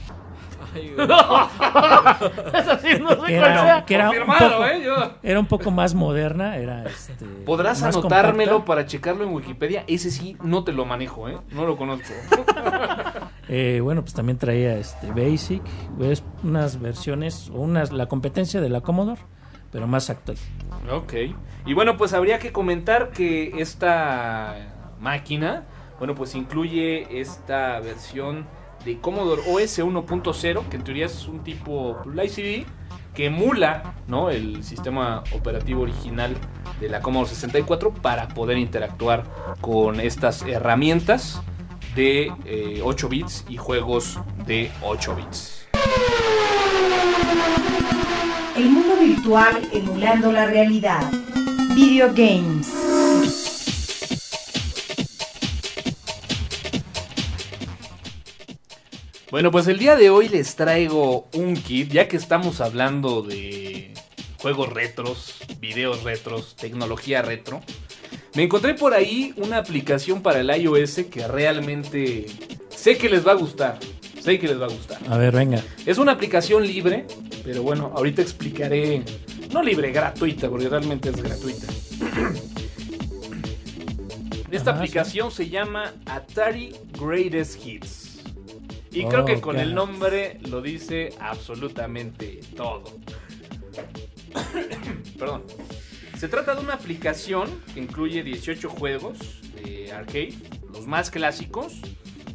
[0.74, 1.06] Ay, güey.
[1.06, 3.84] Eso sí, no sé que cuál era, sea.
[3.84, 4.82] que era un Confirmado, poco, ¿eh?
[4.84, 7.12] Yo- era un poco más moderna, era este
[7.44, 8.66] Podrás más anotármelo compacta.
[8.66, 9.84] para checarlo en Wikipedia.
[9.86, 11.38] Ese sí no te lo manejo, ¿eh?
[11.50, 12.12] No lo conozco.
[13.48, 15.62] Eh, bueno, pues también traía este Basic,
[15.98, 19.20] ves unas versiones unas la competencia de la Commodore,
[19.70, 20.38] pero más actual.
[20.90, 21.12] Ok.
[21.66, 24.54] Y bueno, pues habría que comentar que esta
[25.00, 25.64] máquina,
[25.98, 28.46] bueno, pues incluye esta versión
[28.84, 32.66] de Commodore OS 1.0, que en teoría es un tipo Live CD
[33.14, 34.30] que emula, ¿no?
[34.30, 36.36] El sistema operativo original
[36.80, 39.24] de la Commodore 64 para poder interactuar
[39.60, 41.40] con estas herramientas
[41.94, 45.68] de eh, 8 bits y juegos de 8 bits.
[48.56, 51.10] El mundo virtual emulando la realidad.
[51.74, 53.41] Video games.
[59.32, 63.94] Bueno, pues el día de hoy les traigo un kit, ya que estamos hablando de
[64.36, 67.62] juegos retros, videos retros, tecnología retro.
[68.34, 72.26] Me encontré por ahí una aplicación para el iOS que realmente
[72.68, 73.78] sé que les va a gustar.
[74.20, 74.98] Sé que les va a gustar.
[75.08, 75.64] A ver, venga.
[75.86, 77.06] Es una aplicación libre,
[77.42, 79.02] pero bueno, ahorita explicaré.
[79.50, 81.68] No libre, gratuita, porque realmente es gratuita.
[84.50, 88.11] Esta Ajá, aplicación se llama Atari Greatest Hits.
[88.92, 89.62] Y Oh, creo que con ok.
[89.62, 92.84] el nombre lo dice absolutamente todo.
[95.18, 95.42] Perdón.
[96.18, 99.18] Se trata de una aplicación que incluye 18 juegos
[99.54, 100.34] de arcade,
[100.72, 101.74] los más clásicos.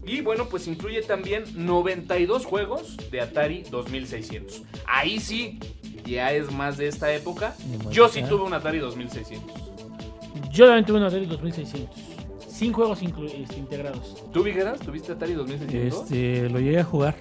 [0.05, 4.64] Y bueno, pues incluye también 92 juegos de Atari 2600.
[4.86, 5.60] Ahí sí,
[6.05, 7.55] ya es más de esta época.
[7.91, 9.53] Yo sí tuve un Atari 2600.
[10.51, 11.89] Yo también tuve una Atari 2600.
[12.58, 14.24] Sin juegos inclu- este, integrados.
[14.34, 16.01] ¿Tú, Vigueras, tuviste Atari 2600?
[16.01, 17.16] Este, lo llegué a jugar.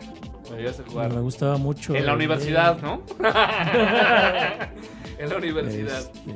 [0.51, 1.13] Me llegaste a jugar.
[1.13, 1.95] Me gustaba mucho.
[1.95, 3.03] En la universidad, ¿no?
[5.19, 5.99] en la universidad.
[5.99, 6.33] Este,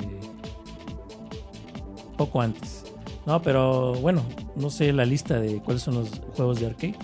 [2.18, 2.84] poco antes.
[3.24, 4.22] No, pero bueno,
[4.56, 6.96] no sé la lista de cuáles son los juegos de arcade.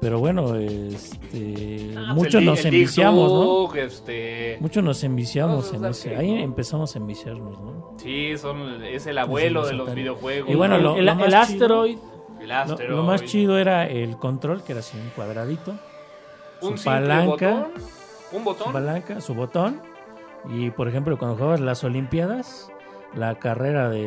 [0.00, 3.74] Pero bueno, este, Ah, pues muchos el nos el enviciamos, ¿no?
[3.74, 4.56] Este...
[4.60, 6.16] Muchos nos enviciamos en ese.
[6.16, 7.94] Ahí empezamos a enviciarnos, ¿no?
[7.98, 10.50] Sí, son, es el abuelo de los videojuegos.
[10.50, 11.98] Y bueno, lo- el, lo el Asteroid.
[12.40, 12.90] El Lo, Asteroid.
[12.96, 15.74] lo más chido era el control, que era así un cuadradito.
[16.60, 17.50] Un su palanca.
[17.50, 17.72] botón,
[18.32, 18.72] un Su botón.
[18.72, 19.80] palanca, su botón.
[20.50, 22.70] Y por ejemplo, cuando jugabas las Olimpiadas,
[23.14, 24.06] la carrera de,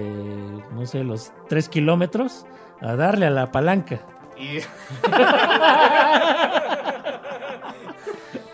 [0.74, 2.46] no sé, los 3 kilómetros,
[2.80, 4.02] a darle a la palanca.
[4.40, 4.60] Y...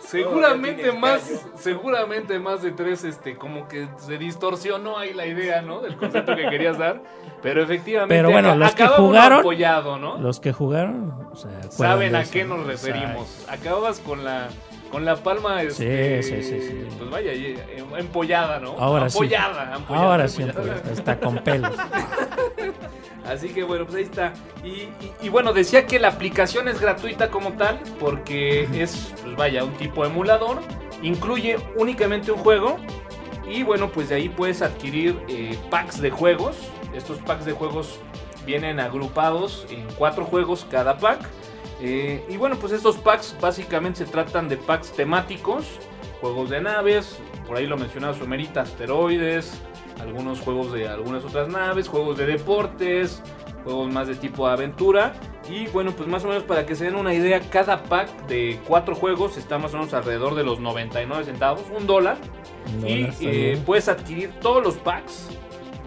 [0.08, 5.82] seguramente más, seguramente más de tres, este, como que se distorsionó ahí la idea, ¿no?
[5.82, 7.02] Del concepto que querías dar.
[7.42, 10.18] Pero efectivamente, Pero bueno, los que jugaron- apoyado, ¿no?
[10.18, 12.58] Los que jugaron, o sea, acuerdan Saben a qué ¿no?
[12.58, 13.46] nos referimos.
[13.50, 14.50] Acababas con la
[14.92, 16.88] con la palma este, sí, sí, sí.
[16.98, 17.58] pues vaya, eh,
[17.98, 18.78] empollada, ¿no?
[18.80, 19.18] Ahora sí.
[19.18, 20.82] Apoyada, ampollada, Ahora sí, ampollada.
[20.84, 21.76] pues, está con pelos.
[23.28, 24.34] Así que bueno, pues ahí está.
[24.64, 24.92] Y, y-
[25.24, 29.74] y bueno, decía que la aplicación es gratuita como tal, porque es, pues vaya, un
[29.74, 30.60] tipo emulador.
[31.02, 32.78] Incluye únicamente un juego.
[33.48, 36.56] Y bueno, pues de ahí puedes adquirir eh, packs de juegos.
[36.94, 38.00] Estos packs de juegos
[38.46, 41.20] vienen agrupados en cuatro juegos cada pack.
[41.82, 45.66] Eh, y bueno, pues estos packs básicamente se tratan de packs temáticos.
[46.22, 49.52] juegos de naves, por ahí lo mencionaba Sumerita, asteroides,
[50.00, 53.22] algunos juegos de algunas otras naves, juegos de deportes,
[53.64, 55.14] juegos más de tipo aventura.
[55.50, 58.60] Y bueno, pues más o menos para que se den una idea, cada pack de
[58.68, 62.18] cuatro juegos está más o menos alrededor de los 99 centavos, un dólar.
[62.86, 65.30] Y eh, puedes adquirir todos los packs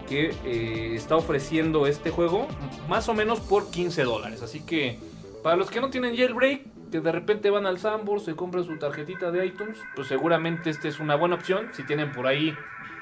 [0.07, 2.47] que eh, está ofreciendo este juego,
[2.87, 4.41] más o menos por 15 dólares.
[4.41, 4.97] Así que
[5.43, 8.77] para los que no tienen jailbreak, que de repente van al Sambor, se compran su
[8.77, 11.69] tarjetita de iTunes, pues seguramente esta es una buena opción.
[11.73, 12.55] Si tienen por ahí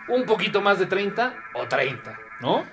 [0.10, 2.64] un poquito más de 30 o 30, ¿no?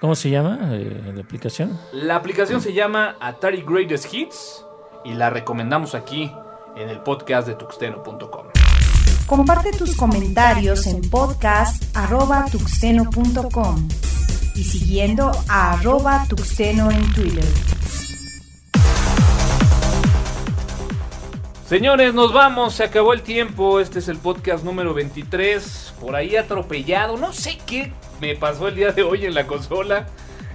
[0.00, 1.78] ¿Cómo se llama eh, la aplicación?
[1.92, 4.64] La aplicación se llama Atari Greatest Hits
[5.04, 6.32] y la recomendamos aquí
[6.76, 8.46] en el podcast de tuxteno.com.
[9.26, 13.88] Comparte tus comentarios en podcast.tuxteno.com
[14.56, 17.44] y siguiendo a arroba tuxteno en Twitter.
[21.70, 23.78] Señores, nos vamos, se acabó el tiempo.
[23.78, 25.94] Este es el podcast número 23.
[26.00, 27.16] Por ahí atropellado.
[27.16, 30.08] No sé qué me pasó el día de hoy en la consola.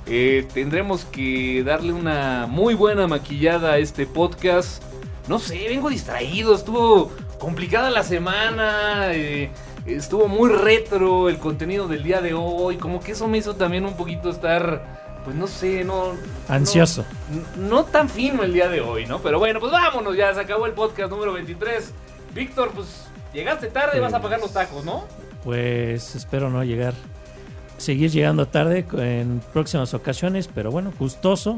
[0.07, 4.83] Eh, tendremos que darle una muy buena maquillada a este podcast.
[5.29, 6.53] No sé, vengo distraído.
[6.53, 7.09] Estuvo
[7.39, 9.13] complicada la semana.
[9.13, 9.51] eh,
[9.85, 12.75] estuvo muy retro el contenido del día de hoy.
[12.75, 15.04] Como que eso me hizo también un poquito estar.
[15.25, 16.13] Pues no sé, no.
[16.13, 17.03] no- Ansioso.
[17.57, 19.19] No tan fino el día de hoy, ¿no?
[19.19, 21.91] Pero bueno, pues vámonos, ya se acabó el podcast número 23.
[22.33, 25.05] Víctor, pues llegaste tarde, vas a pagar los tacos, ¿no?
[25.43, 26.93] Pues espero no llegar,
[27.77, 31.57] seguir llegando tarde en próximas ocasiones, pero bueno, gustoso.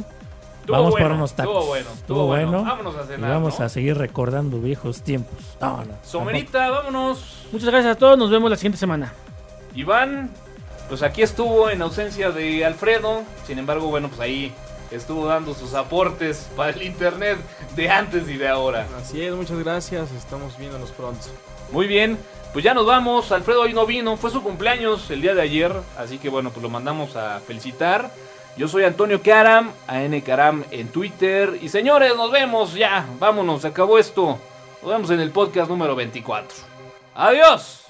[0.62, 1.54] Estuvo vamos bueno, por unos tacos.
[1.56, 2.64] estuvo bueno, estuvo bueno.
[2.64, 3.66] Vámonos a cenar, Y vamos ¿no?
[3.66, 5.38] a seguir recordando viejos tiempos.
[5.62, 5.96] Vámonos.
[6.04, 7.46] Somerita, vámonos.
[7.54, 9.14] Muchas gracias a todos, nos vemos la siguiente semana.
[9.76, 10.30] Iván,
[10.88, 13.24] pues aquí estuvo en ausencia de Alfredo.
[13.46, 14.54] Sin embargo, bueno, pues ahí
[14.92, 17.38] estuvo dando sus aportes para el internet
[17.76, 18.88] de antes y de ahora.
[19.00, 20.12] Así es, muchas gracias.
[20.12, 21.26] Estamos viéndonos pronto.
[21.72, 22.18] Muy bien,
[22.54, 23.32] pues ya nos vamos.
[23.32, 26.64] Alfredo hoy no vino, fue su cumpleaños el día de ayer, así que bueno, pues
[26.64, 28.12] lo mandamos a felicitar.
[28.56, 31.60] Yo soy Antonio Karam, AN Karam en Twitter.
[31.62, 34.40] Y señores, nos vemos ya, vámonos, se acabó esto.
[34.82, 36.58] Nos vemos en el podcast número 24.
[37.14, 37.87] Adiós.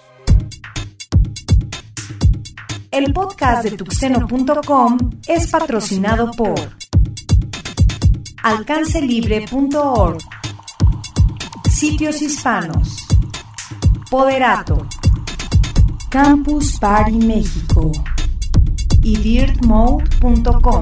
[2.98, 6.56] El podcast de tuxteno.com es patrocinado por
[8.42, 10.18] alcancelibre.org,
[11.70, 13.06] Sitios Hispanos,
[14.10, 14.88] Poderato,
[16.10, 17.92] Campus Party México
[19.04, 20.82] y dirtmode.com.